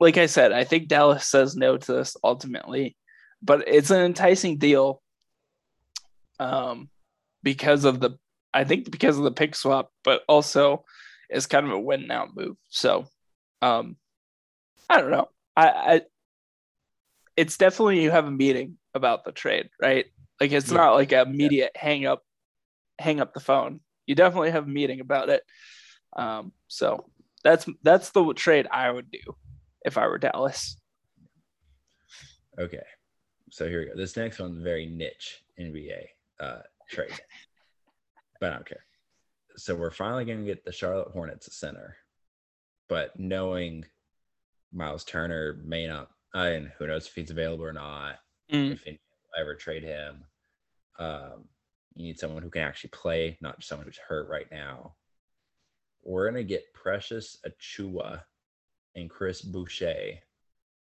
[0.00, 2.96] like i said i think dallas says no to this ultimately
[3.40, 5.00] but it's an enticing deal
[6.40, 6.90] um
[7.44, 8.18] because of the
[8.52, 10.84] i think because of the pick swap but also
[11.32, 12.56] it's kind of a win now move.
[12.68, 13.06] So
[13.60, 13.96] um
[14.88, 15.28] i don't know.
[15.56, 16.02] I i
[17.36, 20.06] it's definitely you have a meeting about the trade right?
[20.40, 20.76] Like it's yeah.
[20.76, 21.80] not like a immediate yeah.
[21.80, 22.22] hang up
[22.98, 23.80] hang up the phone
[24.12, 25.42] you definitely have a meeting about it.
[26.14, 27.06] Um, so
[27.42, 29.20] that's that's the trade I would do
[29.86, 30.76] if I were Dallas.
[32.58, 32.84] Okay,
[33.50, 33.92] so here we go.
[33.96, 36.04] This next one's very niche NBA
[36.40, 36.60] uh,
[36.90, 37.08] trade,
[38.40, 38.84] but I don't care.
[39.56, 41.96] So we're finally going to get the Charlotte Hornets center,
[42.90, 43.86] but knowing
[44.74, 48.16] Miles Turner may not, and who knows if he's available or not,
[48.52, 48.78] mm.
[48.84, 48.98] if
[49.38, 50.24] ever trade him.
[50.98, 51.48] Um,
[51.94, 54.94] you need someone who can actually play, not just someone who's hurt right now.
[56.02, 58.22] We're going to get Precious Achiuwa
[58.96, 60.18] and Chris Boucher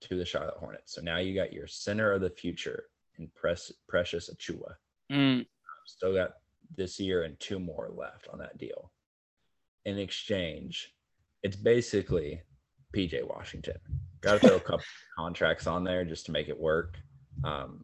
[0.01, 0.93] to the Charlotte Hornets.
[0.93, 2.85] So now you got your center of the future
[3.19, 4.73] in Precious Achiuwa.
[5.11, 5.45] Mm.
[5.85, 6.31] Still got
[6.75, 8.91] this year and two more left on that deal.
[9.85, 10.93] in exchange,
[11.43, 12.41] it's basically
[12.95, 13.77] PJ Washington.
[14.21, 14.85] Got to throw a couple
[15.17, 16.97] contracts on there just to make it work.
[17.43, 17.83] Um,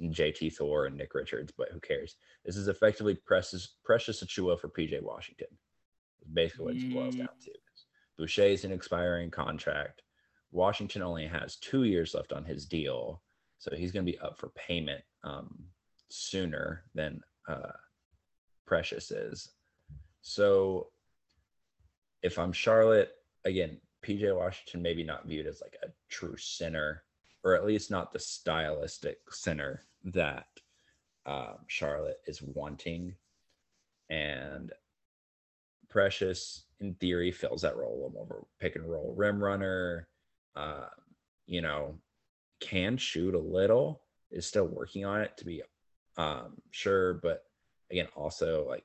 [0.00, 2.16] JT Thor and Nick Richards, but who cares?
[2.44, 5.48] This is effectively Precious Precious Achiuwa for PJ Washington.
[6.20, 7.50] It's basically what it boils down to.
[8.18, 10.02] Boucher is an expiring contract.
[10.52, 13.22] Washington only has two years left on his deal,
[13.58, 15.66] so he's going to be up for payment um,
[16.08, 17.72] sooner than uh,
[18.66, 19.50] Precious is.
[20.22, 20.88] So
[22.22, 23.12] if I'm Charlotte,
[23.44, 27.04] again, PJ Washington maybe not viewed as like a true center,
[27.46, 30.48] or at least not the stylistic center that
[31.26, 33.14] um, Charlotte is wanting.
[34.10, 34.72] And
[35.88, 40.08] Precious, in theory, fills that role a pick and roll rim runner.
[40.56, 40.88] Uh,
[41.46, 41.94] you know,
[42.60, 45.62] can shoot a little, is still working on it to be
[46.16, 47.44] um, sure, but
[47.92, 48.84] again, also like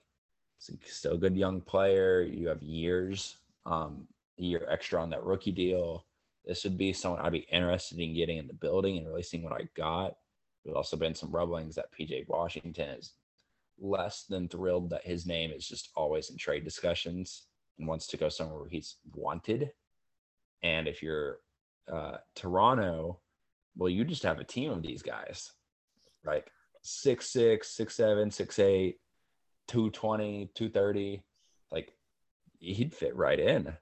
[0.86, 2.22] still a good young player.
[2.22, 4.08] You have years, um,
[4.38, 6.06] year extra on that rookie deal.
[6.46, 9.44] This would be someone I'd be interested in getting in the building and really seeing
[9.44, 10.16] what I got.
[10.64, 13.14] There's also been some rumblings that PJ Washington is
[13.80, 17.44] less than thrilled that his name is just always in trade discussions
[17.80, 19.72] and wants to go somewhere where he's wanted.
[20.64, 21.40] And if you're
[21.92, 23.20] uh, Toronto,
[23.76, 25.52] well, you just have a team of these guys,
[26.26, 29.00] like six six, six seven, six eight,
[29.68, 31.24] 220, 230.
[31.72, 31.94] Like
[32.60, 33.74] he'd fit right in.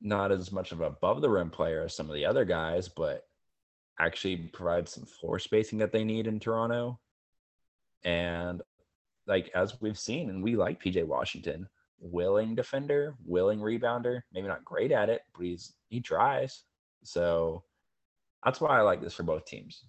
[0.00, 2.88] Not as much of a above the rim player as some of the other guys,
[2.88, 3.24] but
[3.98, 6.98] actually provides some floor spacing that they need in Toronto.
[8.04, 8.60] And
[9.26, 11.68] like as we've seen, and we like PJ Washington,
[12.00, 16.64] willing defender, willing rebounder, maybe not great at it, but he's he tries.
[17.02, 17.62] So
[18.44, 19.84] that's why I like this for both teams.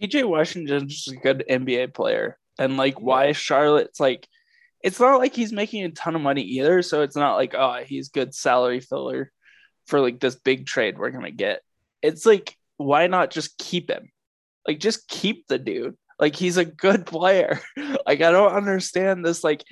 [0.00, 4.28] PJ Washington's just a good NBA player and like why Charlotte's like
[4.82, 6.82] it's not like he's making a ton of money either.
[6.82, 9.30] So it's not like, oh, he's good salary filler
[9.86, 11.62] for like this big trade we're gonna get.
[12.02, 14.10] It's like, why not just keep him?
[14.66, 15.96] Like just keep the dude.
[16.18, 17.60] Like he's a good player.
[18.06, 19.64] like I don't understand this like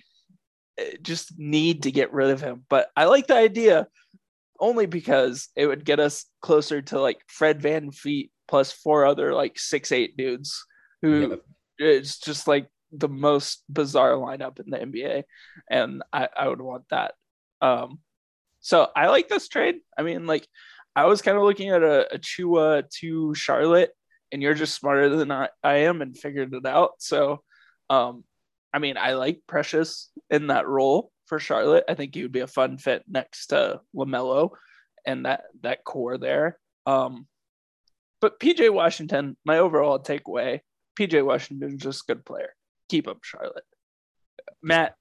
[0.79, 2.65] eh, just need to get rid of him.
[2.69, 3.87] But I like the idea
[4.61, 9.35] only because it would get us closer to like Fred Van VanVleet plus four other
[9.35, 10.65] like six eight dudes
[11.03, 11.37] who yeah.
[11.79, 15.25] it's just like the most bizarre lineup in the NBA,
[15.71, 17.15] and I, I would want that.
[17.61, 18.01] Um,
[18.61, 19.77] so I like this trade.
[19.97, 20.47] I mean, like
[20.97, 23.91] I was kind of looking at a, Achiuwa to Charlotte,
[24.33, 26.93] and you're just smarter than I, I am and figured it out.
[26.99, 27.43] So,
[27.91, 28.25] um,
[28.73, 31.85] I mean, I like Precious in that role for Charlotte.
[31.89, 34.51] I think he would be a fun fit next to Lamelo
[35.07, 36.59] and that that core there.
[36.87, 37.27] Um,
[38.21, 40.61] but PJ Washington, my overall takeaway,
[40.99, 42.51] PJ Washington is just a good player
[42.89, 43.65] keep him, Charlotte.
[44.63, 44.95] Matt,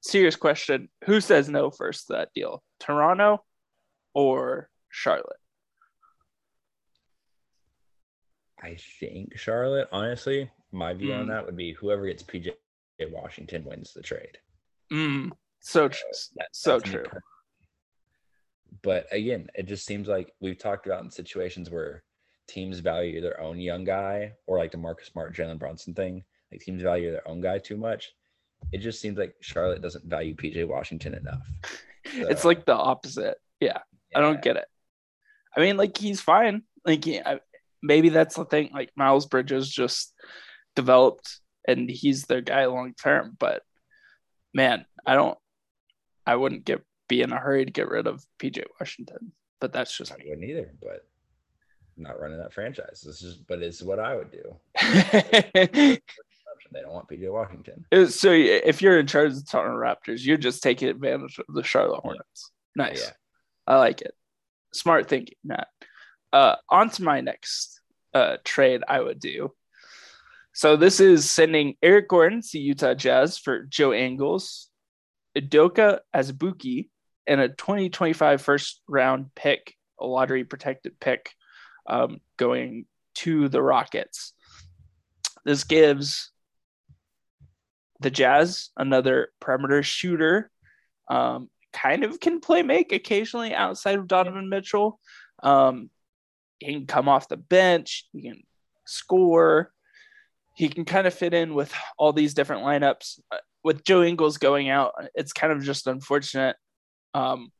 [0.00, 0.88] serious question.
[1.04, 2.62] Who says no first to that deal?
[2.80, 3.44] Toronto
[4.14, 5.36] or Charlotte?
[8.62, 11.20] I think Charlotte, honestly, my view mm.
[11.20, 12.52] on that would be whoever gets PJ
[13.10, 14.38] Washington wins the trade.
[14.92, 15.30] Mm.
[15.60, 15.98] So, tr-
[16.36, 17.04] that, so true.
[18.82, 22.04] But again, it just seems like we've talked about in situations where
[22.48, 26.60] teams value their own young guy or like the Marcus Smart, Jalen Brunson thing like
[26.60, 28.12] teams value their own guy too much.
[28.70, 31.46] It just seems like Charlotte doesn't value PJ Washington enough.
[31.64, 31.70] So,
[32.28, 33.38] it's like the opposite.
[33.58, 33.78] Yeah,
[34.10, 34.66] yeah, I don't get it.
[35.56, 36.62] I mean, like he's fine.
[36.84, 37.38] Like yeah,
[37.82, 38.70] maybe that's the thing.
[38.72, 40.12] Like Miles Bridges just
[40.76, 43.36] developed, and he's their guy long term.
[43.38, 43.62] But
[44.54, 45.38] man, I don't.
[46.24, 49.32] I wouldn't get be in a hurry to get rid of PJ Washington.
[49.60, 50.72] But that's just I wouldn't either.
[50.80, 51.06] But
[51.96, 53.02] not running that franchise.
[53.04, 55.98] This is, but it's what I would do.
[56.72, 57.84] They don't want PJ Washington.
[58.08, 61.62] So if you're in charge of the Toronto Raptors, you're just taking advantage of the
[61.62, 62.50] Charlotte Hornets.
[62.74, 63.04] Nice.
[63.04, 63.12] Yeah.
[63.66, 64.14] I like it.
[64.72, 65.68] Smart thinking, Matt.
[66.32, 67.80] Uh, on to my next
[68.14, 69.52] uh, trade I would do.
[70.54, 74.68] So this is sending Eric Gordon to Utah Jazz for Joe Ingles,
[75.36, 76.88] Udoka Azubuike,
[77.26, 81.30] and a 2025 first round pick, a lottery protected pick,
[81.86, 84.34] um, going to the Rockets.
[85.44, 86.31] This gives
[88.02, 90.50] the Jazz, another perimeter shooter,
[91.08, 95.00] um, kind of can play make occasionally outside of Donovan Mitchell.
[95.42, 95.90] Um,
[96.58, 98.42] he can come off the bench, he can
[98.86, 99.72] score,
[100.54, 103.20] he can kind of fit in with all these different lineups.
[103.30, 106.56] Uh, with Joe Ingles going out, it's kind of just unfortunate.
[107.14, 107.50] Um,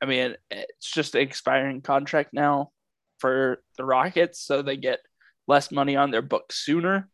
[0.00, 2.70] I mean, it's just an expiring contract now
[3.18, 5.00] for the Rockets, so they get
[5.46, 7.08] less money on their books sooner.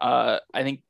[0.00, 0.80] Uh, I think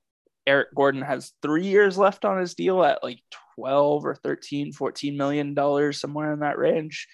[0.46, 3.20] Eric Gordon has three years left on his deal at like
[3.56, 7.08] 12 or 13, 14 million dollars, somewhere in that range.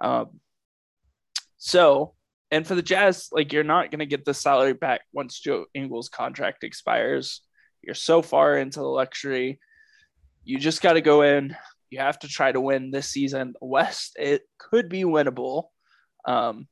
[0.00, 0.40] Um,
[1.58, 2.14] so,
[2.50, 5.66] and for the Jazz, like you're not going to get the salary back once Joe
[5.74, 7.42] Ingles' contract expires.
[7.82, 9.58] You're so far into the luxury.
[10.44, 11.56] You just got to go in.
[11.90, 13.54] You have to try to win this season.
[13.60, 15.64] West, it could be winnable.
[16.24, 16.68] Um,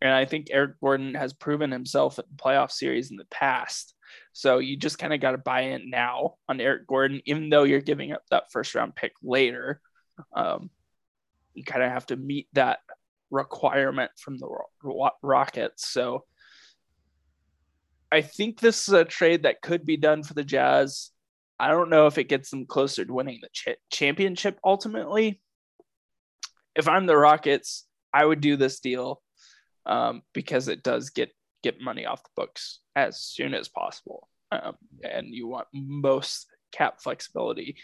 [0.00, 3.94] and I think Eric Gordon has proven himself in the playoff series in the past.
[4.32, 7.64] So you just kind of got to buy in now on Eric Gordon, even though
[7.64, 9.80] you're giving up that first round pick later.
[10.34, 10.70] Um,
[11.54, 12.78] you kind of have to meet that
[13.30, 14.48] requirement from the
[15.22, 15.88] Rockets.
[15.88, 16.24] So
[18.10, 21.10] I think this is a trade that could be done for the Jazz.
[21.58, 25.40] I don't know if it gets them closer to winning the ch- championship ultimately.
[26.74, 29.22] If I'm the Rockets, I would do this deal
[29.86, 34.28] um, because it does get get money off the books as soon as possible.
[34.50, 37.76] Um, and you want most cap flexibility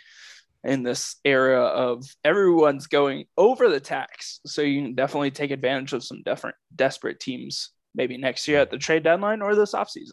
[0.64, 4.40] in this era of everyone's going over the tax.
[4.44, 8.70] So you can definitely take advantage of some different desperate teams maybe next year at
[8.70, 10.12] the trade deadline or this offseason.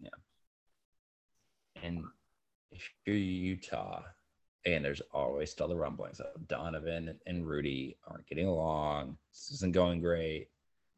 [0.00, 0.10] Yeah.
[1.82, 2.04] And
[2.70, 4.02] if you're Utah,
[4.64, 9.16] and there's always still the rumblings of Donovan and Rudy aren't getting along.
[9.32, 10.48] This isn't going great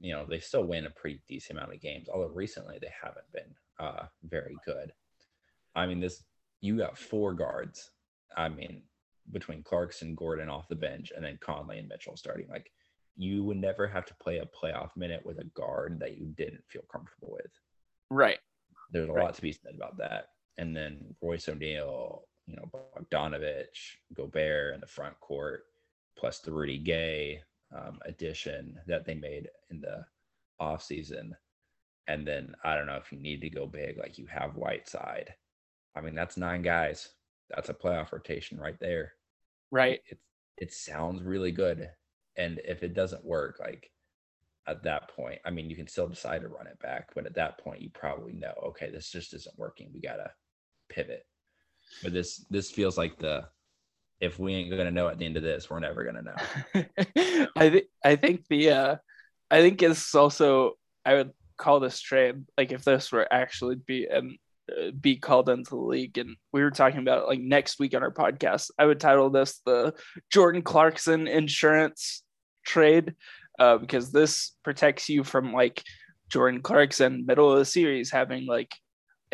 [0.00, 3.30] you know, they still win a pretty decent amount of games, although recently they haven't
[3.32, 4.92] been uh, very good.
[5.76, 6.24] I mean, this
[6.60, 7.90] you got four guards.
[8.36, 8.82] I mean,
[9.32, 12.48] between Clarkson, Gordon off the bench, and then Conley and Mitchell starting.
[12.48, 12.70] Like,
[13.16, 16.64] you would never have to play a playoff minute with a guard that you didn't
[16.68, 17.52] feel comfortable with.
[18.10, 18.38] Right.
[18.92, 19.24] There's a right.
[19.24, 20.28] lot to be said about that.
[20.58, 25.64] And then Royce O'Neale, you know, Bogdanovich, Gobert in the front court,
[26.16, 27.42] plus the Rudy Gay,
[27.74, 30.04] um, addition that they made in the
[30.58, 31.36] off season.
[32.08, 35.34] And then I don't know if you need to go big, like you have Whiteside.
[35.94, 37.08] I mean, that's nine guys.
[37.50, 39.12] That's a playoff rotation right there.
[39.70, 40.00] Right.
[40.08, 40.18] It,
[40.56, 41.90] it sounds really good.
[42.36, 43.90] And if it doesn't work, like
[44.66, 47.34] at that point, I mean, you can still decide to run it back, but at
[47.34, 49.90] that point, you probably know, okay, this just isn't working.
[49.92, 50.30] We gotta
[50.88, 51.26] pivot.
[52.02, 53.48] But this this feels like the
[54.20, 57.46] if we ain't gonna know at the end of this, we're never gonna know.
[57.56, 58.96] I think I think the uh
[59.50, 60.72] I think it's also
[61.04, 64.32] I would call this trade like if this were actually be and
[64.70, 68.02] uh, be called into the league and we were talking about like next week on
[68.02, 69.92] our podcast i would title this the
[70.32, 72.22] jordan clarkson insurance
[72.64, 73.14] trade
[73.58, 75.82] uh, because this protects you from like
[76.30, 78.74] jordan clarkson middle of the series having like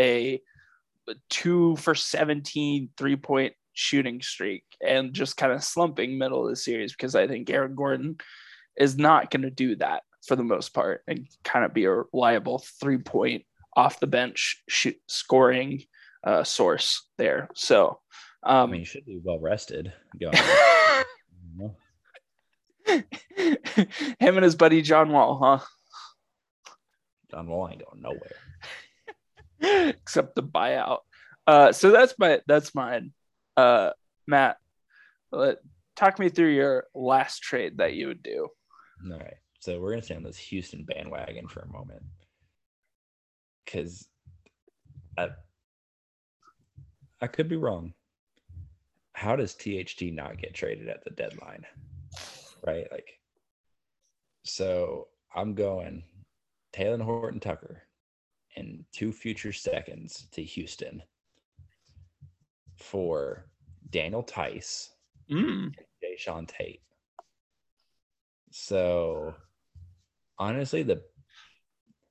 [0.00, 0.40] a
[1.30, 6.56] two for 17 three point shooting streak and just kind of slumping middle of the
[6.56, 8.16] series because I think Aaron Gordon
[8.76, 11.92] is not going to do that for the most part and kind of be a
[11.92, 15.82] reliable three point off the bench shoot, scoring
[16.24, 17.48] uh, source there.
[17.54, 18.00] So,
[18.42, 19.92] um, I mean, you should be well rested.
[22.86, 25.58] Him and his buddy John Wall, huh?
[27.30, 28.36] John Wall ain't going nowhere.
[29.98, 30.98] Except the buyout.
[31.46, 33.12] Uh, so that's my that's mine.
[33.56, 33.90] Uh,
[34.26, 34.58] Matt,
[35.32, 35.58] let,
[35.96, 38.48] talk me through your last trade that you would do.
[39.10, 39.34] All right.
[39.60, 42.02] So we're going to stay on this Houston bandwagon for a moment.
[43.64, 44.06] Because
[45.18, 45.28] I,
[47.20, 47.94] I could be wrong.
[49.14, 51.64] How does THT not get traded at the deadline?
[52.64, 52.86] Right?
[52.92, 53.18] Like,
[54.44, 56.04] so I'm going
[56.72, 57.82] Talen Horton Tucker
[58.56, 61.02] and two future seconds to Houston
[62.76, 63.46] for
[63.90, 64.90] Daniel Theis
[65.30, 65.64] mm.
[65.64, 66.82] and Jae'Sean Tate.
[68.50, 69.34] So
[70.38, 71.02] honestly, the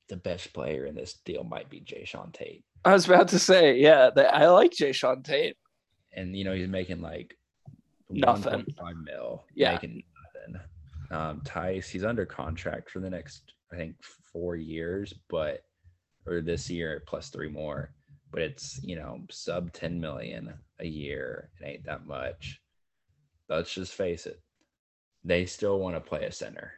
[0.07, 2.63] the best player in this deal might be Jae'Sean Tate.
[2.84, 5.57] I was about to say, yeah, I like Jae'Sean Tate.
[6.13, 7.36] And you know, he's making like
[8.09, 8.66] nothing.
[8.78, 9.43] 1.5 mil.
[9.53, 9.74] Yeah.
[9.74, 10.61] Making nothing.
[11.11, 13.95] Um, Theis, he's under contract for the next, I think,
[14.32, 15.61] four years, but
[16.28, 17.91] or this year plus three more
[18.32, 22.59] but it's you know sub 10 million a year it ain't that much
[23.50, 24.39] let's just face it
[25.24, 26.74] they still want to play a center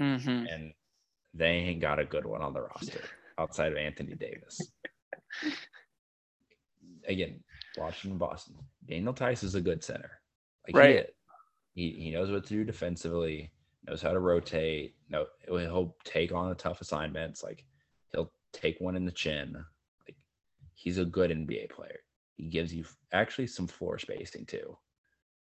[0.00, 0.28] mm-hmm.
[0.28, 0.72] and
[1.34, 3.02] they ain't got a good one on the roster
[3.38, 4.60] outside of anthony davis
[7.08, 7.40] again
[7.76, 8.54] washington boston
[8.88, 10.10] daniel Theis is a good center
[10.66, 11.06] like right
[11.74, 13.50] he, he, he knows what to do defensively
[13.86, 17.64] knows how to rotate no he'll take on the tough assignments like
[18.12, 19.52] he'll take one in the chin
[20.06, 20.16] Like
[20.74, 22.00] he's a good NBA player.
[22.36, 24.76] He gives you actually some floor spacing too.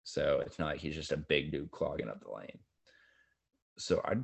[0.05, 2.59] So it's not like he's just a big dude clogging up the lane.
[3.78, 4.14] So I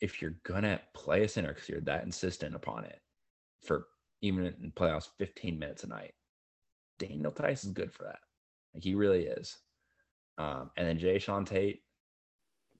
[0.00, 3.00] if you're gonna play a center because you're that insistent upon it
[3.62, 3.86] for
[4.22, 6.14] even in playoffs 15 minutes a night,
[6.98, 8.18] Daniel Theis is good for that.
[8.74, 9.56] Like he really is.
[10.38, 11.82] Um, and then Jae'Sean Tate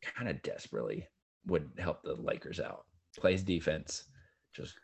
[0.03, 1.09] kind of desperately
[1.47, 2.85] would help the Lakers out.
[3.19, 4.05] Plays defense,
[4.55, 4.75] just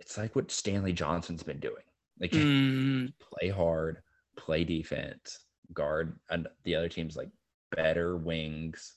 [0.00, 1.84] it's like what Stanley Johnson's been doing.
[2.20, 4.02] Like Mm, play hard,
[4.36, 7.30] play defense, guard and the other team's like
[7.74, 8.94] better wings,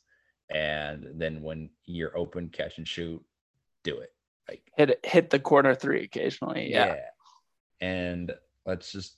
[0.49, 3.23] and then when you're open, catch and shoot,
[3.83, 4.13] do it.
[4.47, 6.71] Like hit hit the corner three occasionally.
[6.71, 6.95] Yeah.
[7.81, 8.33] And
[8.65, 9.17] let's just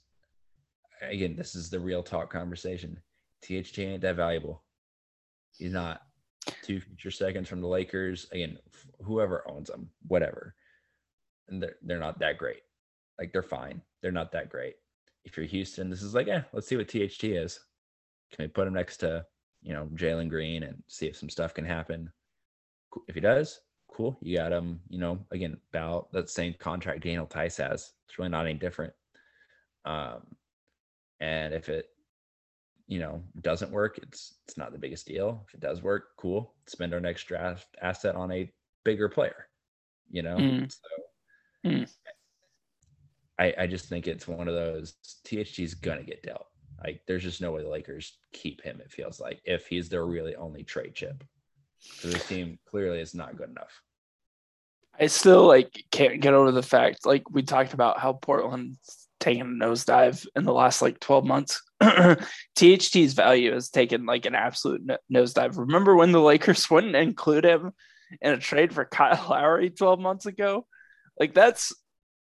[1.02, 2.98] again, this is the real talk conversation.
[3.42, 4.64] THT ain't that valuable.
[5.58, 6.02] He's not.
[6.64, 8.28] Two future seconds from the Lakers.
[8.32, 8.58] Again,
[9.04, 10.56] whoever owns them, whatever.
[11.50, 12.62] And they're they're not that great.
[13.20, 13.82] Like they're fine.
[14.02, 14.76] They're not that great.
[15.24, 17.60] If you're Houston, this is like, eh, let's see what THT is.
[18.32, 19.26] Can we put him next to,
[19.62, 22.12] you know, Jalen Green and see if some stuff can happen?
[23.08, 24.18] If he does, cool.
[24.22, 27.94] You got him, you know, again, about that same contract Daniel Theis has.
[28.08, 28.94] It's really not any different.
[29.86, 30.36] Um,
[31.20, 31.90] and if it,
[32.88, 35.46] you know, doesn't work, it's it's not the biggest deal.
[35.48, 36.54] If it does work, cool.
[36.68, 38.52] Spend our next draft asset on a
[38.84, 39.48] bigger player.
[40.10, 40.72] You know, Mm.
[40.72, 41.94] so Mm.
[43.40, 44.94] I I just think it's one of those
[45.26, 46.48] THT's gonna get dealt.
[46.84, 48.82] Like, there's just no way the Lakers keep him.
[48.82, 51.24] It feels like if he's their really only trade chip.
[51.80, 53.82] So this team clearly is not good enough.
[55.00, 59.62] I still like can't get over the fact like we talked about how Portland's taken
[59.62, 61.62] a nosedive in the last like 12 months.
[61.82, 65.58] THT's value has taken like an absolute no- nosedive.
[65.58, 67.72] Remember when the Lakers wouldn't include him
[68.22, 70.66] in a trade for Kyle Lowry 12 months ago?
[71.20, 71.74] Like that's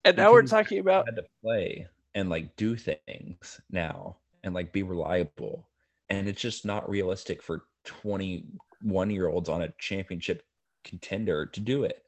[0.04, 4.72] and now we're talking about had to play and like do things now and like
[4.72, 5.68] be reliable.
[6.08, 10.42] And it's just not realistic for 21 year olds on a championship
[10.84, 12.02] contender to do it.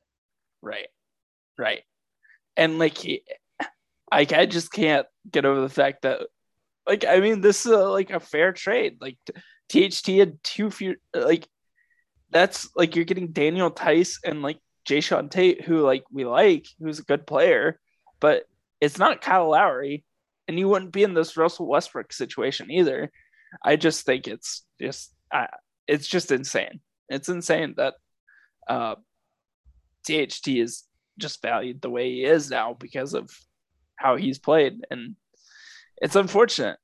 [0.61, 0.89] Right.
[1.59, 1.83] Right.
[2.57, 3.23] And like he,
[4.11, 6.21] like I just can't get over the fact that
[6.87, 8.99] like I mean this is a, like a fair trade.
[9.01, 9.19] Like
[9.69, 11.47] THT had two few like
[12.31, 16.99] that's like you're getting Daniel Theis and like Jae'Sean Tate who like we like who's
[16.99, 17.79] a good player,
[18.21, 18.45] but
[18.81, 20.05] it's not Kyle Lowry
[20.49, 23.11] and you wouldn't be in this Russell Westbrook situation either.
[23.65, 25.47] I just think it's just uh,
[25.87, 26.81] it's just insane.
[27.09, 27.95] It's insane that
[28.69, 28.97] uh
[30.07, 30.85] THT is
[31.19, 33.31] just valued the way he is now because of
[33.97, 35.15] how he's played and
[35.99, 36.79] it's unfortunate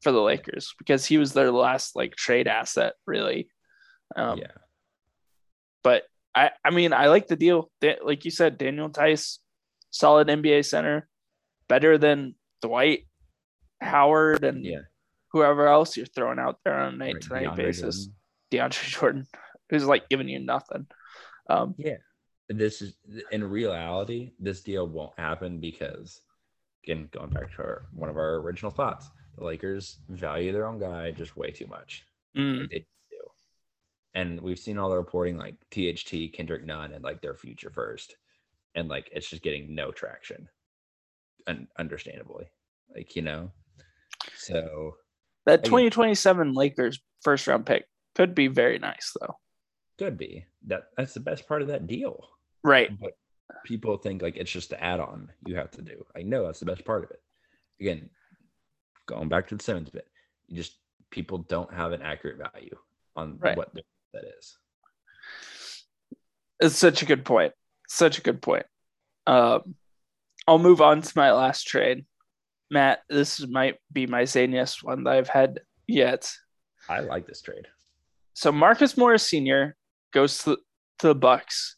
[0.00, 3.48] for the Lakers because he was their last like trade asset really
[4.16, 4.46] um, yeah.
[5.82, 6.04] but
[6.34, 7.70] I I mean I like the deal
[8.02, 9.38] like you said Daniel Theis
[9.90, 11.08] solid NBA center
[11.68, 13.06] better than Dwight
[13.80, 14.80] Howard and Yeah.
[15.32, 18.06] whoever else you're throwing out there on a night to night basis
[18.50, 18.70] Jordan.
[18.70, 19.26] DeAndre Jordan
[19.70, 20.86] who's like giving you nothing
[21.48, 21.96] um yeah,
[22.48, 22.94] This is
[23.30, 26.20] in reality, this deal won't happen because
[26.84, 30.78] again, going back to our, one of our original thoughts, the Lakers value their own
[30.78, 32.04] guy just way too much.
[32.36, 32.84] mm, Like, they do.
[34.14, 38.16] And we've seen all the reporting like THT, Kendrick Nunn, and like their future first.
[38.74, 40.48] And like it's just getting no traction.
[41.46, 42.50] Un- understandably.
[42.94, 43.50] Like, you know.
[44.36, 44.96] So
[45.46, 45.70] That Again.
[45.70, 49.36] 2027 Lakers first round pick could be very nice though.
[49.98, 50.44] could be.
[50.66, 52.28] That that's the best part of that deal.
[52.62, 52.90] Right.
[53.00, 53.12] But
[53.64, 56.04] people think like it's just the add-on you have to do.
[56.16, 57.22] I know that's the best part of it.
[57.80, 58.08] Again,
[59.06, 60.06] going back to the Simmons bit,
[60.46, 60.76] you just
[61.10, 62.76] people don't have an accurate value
[63.16, 63.56] on Right.
[63.56, 63.74] what
[64.12, 64.58] that is.
[66.60, 67.52] It's such a good point.
[67.88, 68.66] Such a good point.
[69.26, 69.74] Um,
[70.46, 72.04] I'll move on to my last trade.
[72.70, 76.32] Matt, this might be my zaniest one that I've had yet.
[76.88, 77.66] I like this trade.
[78.34, 79.76] So Marcus Morris Sr.
[80.12, 80.56] goes to,
[81.00, 81.76] to the Bucks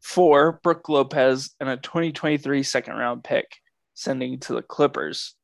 [0.00, 3.56] for Brook Lopez and a 2023 second round pick,
[3.94, 5.34] sending to the Clippers.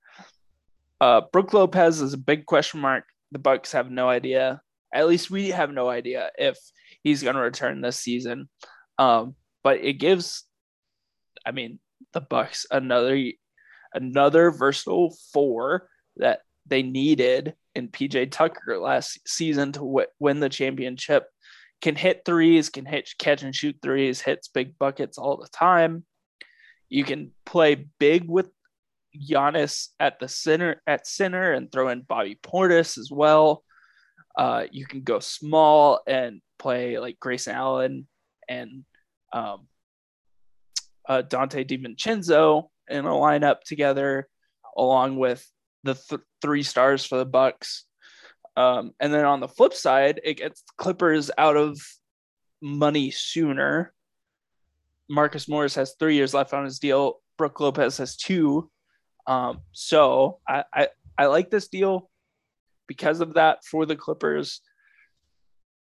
[1.00, 3.04] Uh, Brook Lopez is a big question mark.
[3.32, 4.62] The Bucks have no idea.
[4.94, 6.56] At least we have no idea if
[7.02, 8.48] he's going to return this season.
[8.98, 10.44] Um, but it gives,
[11.44, 11.80] I mean,
[12.12, 13.20] the Bucks another
[13.92, 20.48] another versatile four that they needed in PJ Tucker last season to w- win the
[20.48, 21.26] championship.
[21.82, 26.04] Can hit threes, can hit catch and shoot threes, hits big buckets all the time.
[26.88, 28.48] You can play big with
[29.16, 33.64] Giannis at the center at center and throw in Bobby Portis as well.
[34.36, 38.06] Uh, you can go small and play like Grayson Allen
[38.48, 38.84] and
[39.32, 39.68] um,
[41.08, 44.28] uh, Donte DiVincenzo in a lineup together,
[44.76, 45.46] along with
[45.82, 47.84] the th- three stars for the Bucks.
[48.56, 51.78] Um, and then on the flip side, it gets Clippers out of
[52.60, 53.92] money sooner.
[55.08, 57.20] Marcus Morris has three years left on his deal.
[57.36, 58.70] Brook Lopez has two.
[59.26, 62.10] Um, so I, I I like this deal.
[62.86, 64.60] Because of that for the Clippers.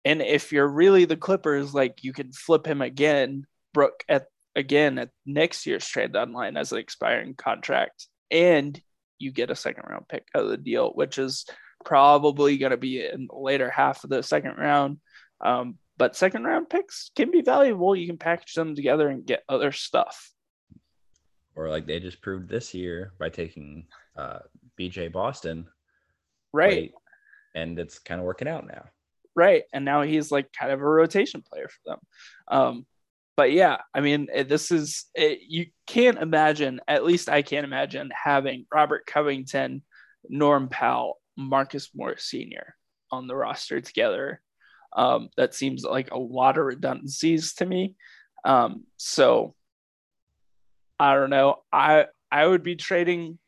[0.06, 4.98] And if you're really the Clippers, like you can flip him again, Brook at again
[4.98, 8.80] at next year's trade deadline as an expiring contract, and
[9.20, 11.46] you get a second round pick of the deal, which is
[11.86, 14.98] probably going to be in the later half of the second round.
[15.42, 17.96] Um, but second round picks can be valuable.
[17.96, 20.32] You can package them together and get other stuff.
[21.56, 23.86] Or like they just proved this year by taking
[24.18, 24.40] uh,
[24.80, 25.68] BJ Boston.
[26.54, 26.92] Right.
[27.56, 28.86] and it's kind of working out now.
[29.36, 29.64] Right.
[29.74, 32.00] And now he's like kind of a rotation player for them.
[32.48, 32.86] Um,
[33.38, 38.12] but yeah, I mean, this is, it, you can't imagine, at least I can't imagine
[38.14, 39.82] having Robert Covington,
[40.28, 42.76] Norm Powell, Marcus Morris Sr.
[43.12, 44.42] on the roster together.
[44.94, 47.96] Um, that seems like a lot of redundancies to me.
[48.44, 49.56] Um, so
[51.00, 51.60] I don't know.
[51.72, 53.40] I I would be trading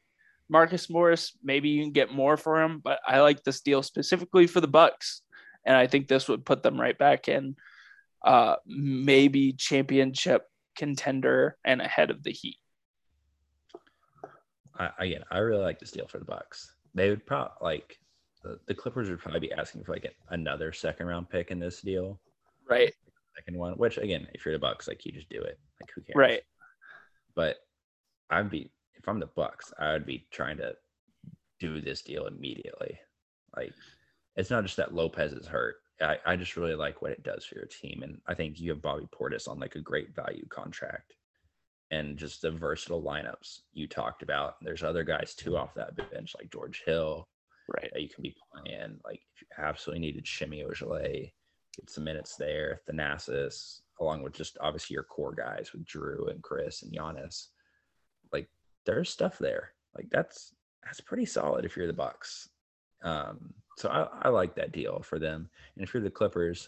[0.52, 1.32] Marcus Morris.
[1.41, 4.68] Maybe you can get more for him, but I like this deal specifically for the
[4.68, 5.22] Bucks,
[5.65, 7.56] and I think this would put them right back in
[8.23, 10.44] uh, maybe championship
[10.76, 12.57] contender and ahead of the Heat.
[14.78, 16.76] I, again, I really like this deal for the Bucks.
[16.94, 17.98] They would probably like
[18.44, 21.82] the, the Clippers would probably be asking for like another second round pick in this
[21.82, 22.19] deal,
[22.69, 22.94] right?
[23.38, 25.57] Second one, which again, if you're the Bucks, like you just do it.
[25.80, 26.41] Like who cares, right?
[27.36, 27.57] But
[28.30, 28.69] I'd be
[29.02, 30.73] if I'm the Bucks, I would be trying to
[31.60, 32.99] do this deal immediately.
[33.56, 33.73] Like
[34.36, 35.76] it's not just that Lopez is hurt.
[36.02, 38.02] I, I just really like what it does for your team.
[38.03, 41.14] And I think you have Bobby Portis on like a great value contract
[41.91, 44.56] and just the versatile lineups you talked about.
[44.61, 47.28] There's other guys too off that bench, like George Hill,
[47.68, 47.90] right?
[47.94, 48.99] That you can be playing.
[49.03, 51.32] Like if you absolutely needed Semi Ojeleye,
[51.76, 52.82] get some minutes there.
[52.90, 57.48] Thanasis, along with just obviously your core guys with Jrue and Khris and Giannis.
[58.86, 59.74] There's stuff there.
[59.95, 60.53] Like that's
[60.84, 62.49] that's pretty solid if you're the Bucks.
[63.03, 65.49] Um, so I, I like that deal for them.
[65.76, 66.68] And if you're the Clippers,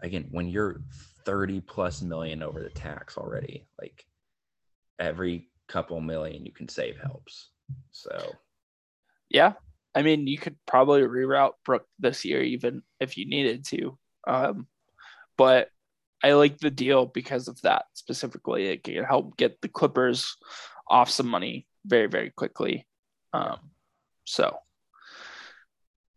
[0.00, 0.80] again, when you're
[1.24, 4.06] 30 plus million over the tax already, like
[4.98, 7.50] every couple million you can save helps.
[7.90, 8.32] So
[9.28, 9.54] yeah.
[9.94, 13.98] I mean, you could probably reroute Brook this year, even if you needed to.
[14.26, 14.66] Um,
[15.38, 15.70] but
[16.22, 18.66] I like the deal because of that specifically.
[18.66, 20.36] It can help get the Clippers
[20.88, 22.86] off some money very, very quickly.
[23.32, 23.58] Um,
[24.24, 24.56] so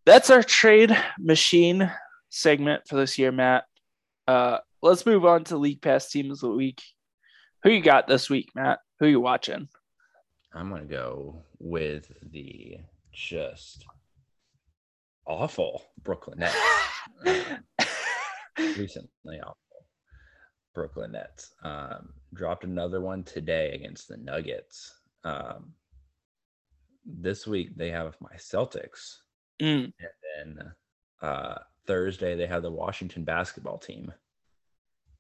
[0.05, 1.91] that's our trade machine
[2.29, 3.65] segment for this year, Matt.
[4.27, 6.81] Uh, let's move on to League Pass teams of the week.
[7.63, 8.79] Who you got this week, Matt?
[8.99, 9.67] Who you watching?
[10.53, 12.77] I'm gonna go with the
[13.11, 13.85] just
[15.27, 16.55] awful Brooklyn Nets.
[17.25, 17.43] uh,
[18.57, 19.57] recently awful
[20.79, 21.51] Brooklyn Nets.
[21.63, 24.93] Um, dropped another one today against the Nuggets.
[25.23, 25.73] Um,
[27.05, 29.17] this week they have my Celtics
[29.61, 29.91] Mm.
[29.99, 30.71] And then
[31.21, 34.11] uh, Thursday, they have the Washington basketball team.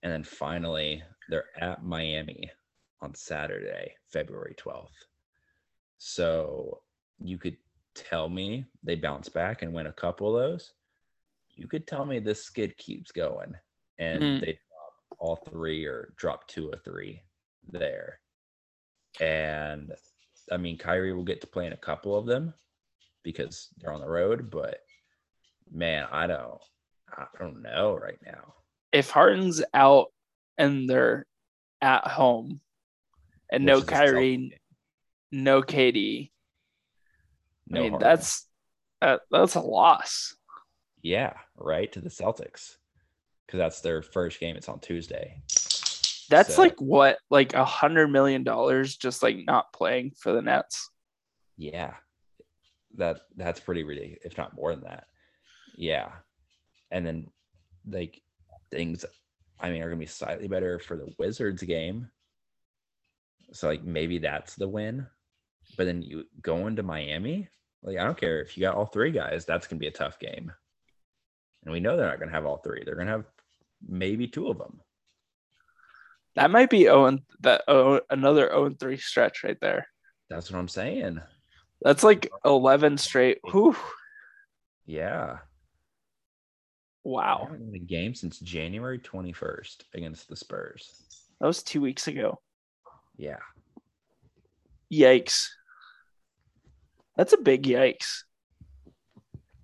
[0.01, 2.49] And then finally, they're at Miami
[3.01, 4.87] on Saturday, February 12th.
[5.97, 6.81] So
[7.21, 7.57] you could
[7.95, 10.73] tell me they bounce back and win a couple of those.
[11.55, 13.53] You could tell me this skid keeps going
[13.97, 14.41] and mm.
[14.41, 14.57] they
[15.17, 17.21] all three or drop two or three
[17.69, 18.19] there.
[19.19, 19.91] And
[20.51, 22.53] I mean, Kyrie will get to play in a couple of them,
[23.23, 24.49] because they're on the road.
[24.49, 24.79] But
[25.71, 26.59] man, I don't,
[27.15, 28.53] I don't know right now.
[28.91, 30.07] If Harden's out
[30.57, 31.25] and they're
[31.81, 32.61] at home,
[33.51, 34.59] and Which no Kyrie,
[35.31, 36.31] no KD,
[37.67, 38.07] no I mean Harden.
[38.07, 38.47] that's
[39.01, 40.35] uh, that's a loss.
[41.01, 42.75] Yeah, right to the Celtics
[43.49, 44.55] because that's their first game.
[44.55, 45.41] It's on Tuesday.
[46.29, 50.41] That's so, like what, like a hundred million dollars, just like not playing for the
[50.43, 50.91] Nets.
[51.57, 51.95] Yeah,
[52.97, 55.05] that that's pretty ridiculous, if not more than that.
[55.75, 56.09] Yeah.
[56.91, 57.27] And then
[57.89, 58.21] like
[58.69, 59.03] things
[59.59, 62.07] I mean are gonna be slightly better for the Wizards game.
[63.51, 65.07] So like maybe that's the win.
[65.75, 67.49] But then you go into Miami,
[67.81, 70.19] like I don't care if you got all three guys, that's gonna be a tough
[70.19, 70.51] game.
[71.63, 72.83] And we know they're not gonna have all three.
[72.85, 73.25] They're gonna have
[73.87, 74.79] maybe two of them.
[76.35, 79.87] That might be Owen that oh, another 0 3 stretch right there.
[80.29, 81.19] That's what I'm saying.
[81.81, 83.39] That's like 11 straight.
[83.51, 83.75] Whew.
[84.85, 85.37] Yeah.
[87.03, 87.39] Wow.
[87.41, 91.01] I haven't won a game since January 21st against the Spurs.
[91.39, 92.39] That was two weeks ago.
[93.17, 93.37] Yeah.
[94.91, 95.47] Yikes.
[97.15, 98.23] That's a big yikes.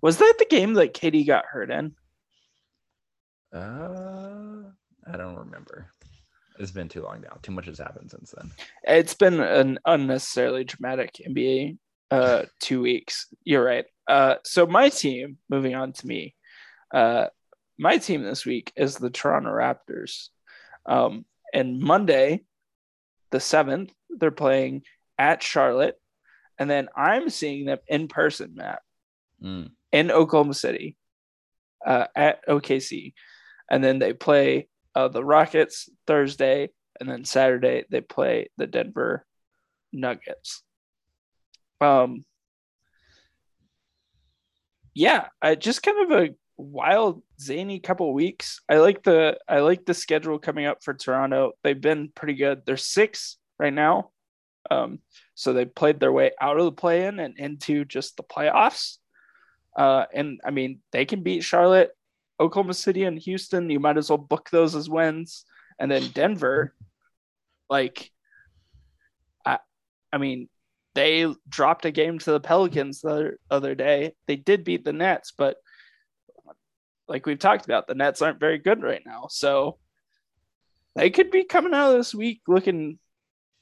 [0.00, 1.94] Was that the game that KD got hurt in?
[3.56, 4.70] Uh,
[5.12, 5.86] I don't remember.
[6.58, 7.38] It's been too long now.
[7.42, 8.50] Too much has happened since then.
[8.84, 11.78] It's been an unnecessarily dramatic NBA
[12.10, 13.26] uh, two weeks.
[13.44, 13.84] You're right.
[14.06, 16.34] Uh, so my team, moving on to me,
[16.94, 17.26] uh,
[17.78, 20.28] my team this week is the Toronto Raptors.
[20.86, 22.44] Um, and Monday,
[23.30, 24.82] the seventh, they're playing
[25.18, 25.98] at Charlotte,
[26.58, 28.80] and then I'm seeing them in person, Matt,
[29.42, 29.72] Mm.
[29.92, 30.96] in Oklahoma City,
[31.84, 33.12] uh, at OKC,
[33.70, 36.70] and then they play uh, the Rockets Thursday,
[37.00, 39.24] and then Saturday they play the Denver
[39.92, 40.62] Nuggets.
[41.80, 42.24] Um,
[44.94, 48.60] yeah, I just kind of a wild, zany couple weeks.
[48.68, 51.52] I like the I like the schedule coming up for Toronto.
[51.62, 52.62] They've been pretty good.
[52.64, 54.10] They're six right now,
[54.70, 55.00] um,
[55.34, 58.96] so they played their way out of the play-in and into just the playoffs.
[59.76, 61.90] Uh, and I mean, they can beat Charlotte,
[62.40, 63.70] Oklahoma City, and Houston.
[63.70, 65.44] You might as well book those as wins.
[65.78, 66.74] And then Denver,
[67.68, 68.10] like,
[69.44, 69.58] I,
[70.12, 70.48] I mean,
[70.94, 74.14] they dropped a game to the Pelicans the other, other day.
[74.26, 75.58] They did beat the Nets, but
[77.08, 79.26] like we've talked about, the Nets aren't very good right now.
[79.28, 79.78] So
[80.94, 82.98] they could be coming out of this week looking,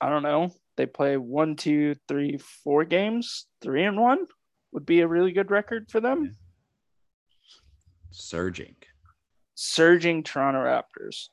[0.01, 0.53] I don't know.
[0.77, 4.27] They play one, two, three, four games, three and one
[4.73, 6.37] would be a really good record for them.
[8.16, 8.77] Surging.
[9.57, 11.28] Surging Toronto Raptors.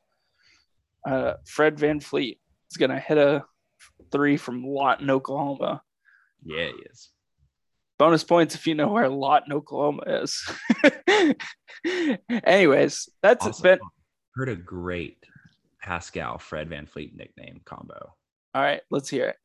[1.07, 2.39] Uh, Fred VanVleet
[2.71, 3.43] is going to hit a
[4.11, 5.81] three from Lawton, Oklahoma.
[6.43, 7.09] Yeah, he is.
[7.99, 10.43] Bonus points if you know where Lawton, Oklahoma is.
[12.45, 13.79] Anyways, that's Also, been
[14.33, 15.23] heard a great
[15.81, 18.13] Pascal Fred VanVleet nickname combo.
[18.55, 18.81] all right.
[18.89, 19.35] Let's hear it.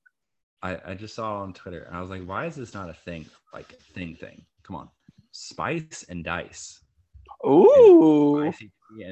[0.62, 2.94] I, I just saw on Twitter and I was like, why is this not a
[2.94, 3.26] thing?
[3.52, 4.46] Like thing thing.
[4.62, 4.88] Come on.
[5.32, 6.80] Spice and dice.
[7.46, 8.54] Ooh, and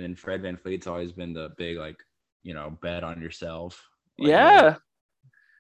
[0.03, 1.97] then Fred VanVleet's always been the big like,
[2.43, 3.83] you know, bet on yourself.
[4.19, 4.77] Like, yeah.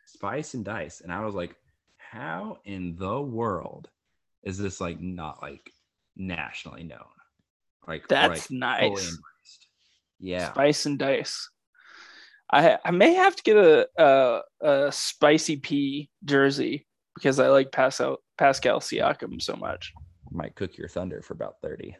[0.06, 1.00] Spice and dice.
[1.00, 1.54] And I was like,
[1.96, 3.88] how in the world
[4.42, 5.72] is this like not like
[6.16, 7.00] nationally known?
[7.86, 9.18] Like That's like, nice.
[10.20, 10.50] Yeah.
[10.52, 11.48] Spice and dice.
[12.50, 17.72] I I may have to get a a, a spicy pea jersey because I like
[17.72, 19.92] Pascal Pascal Siakam so much.
[20.30, 21.96] Might cook your thunder for about 30.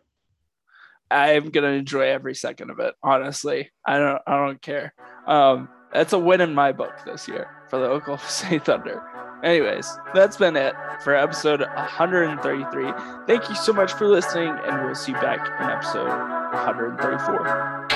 [1.10, 2.94] I'm gonna enjoy every second of it.
[3.02, 4.94] Honestly, I don't I don't care.
[5.26, 9.02] Um, that's a win in my book this year for the Oklahoma City Thunder.
[9.42, 12.92] Anyways, that's been it for episode 133.
[13.26, 17.88] Thank you so much for listening, and we'll see you back in episode 134.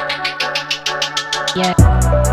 [1.57, 2.28] Yeah.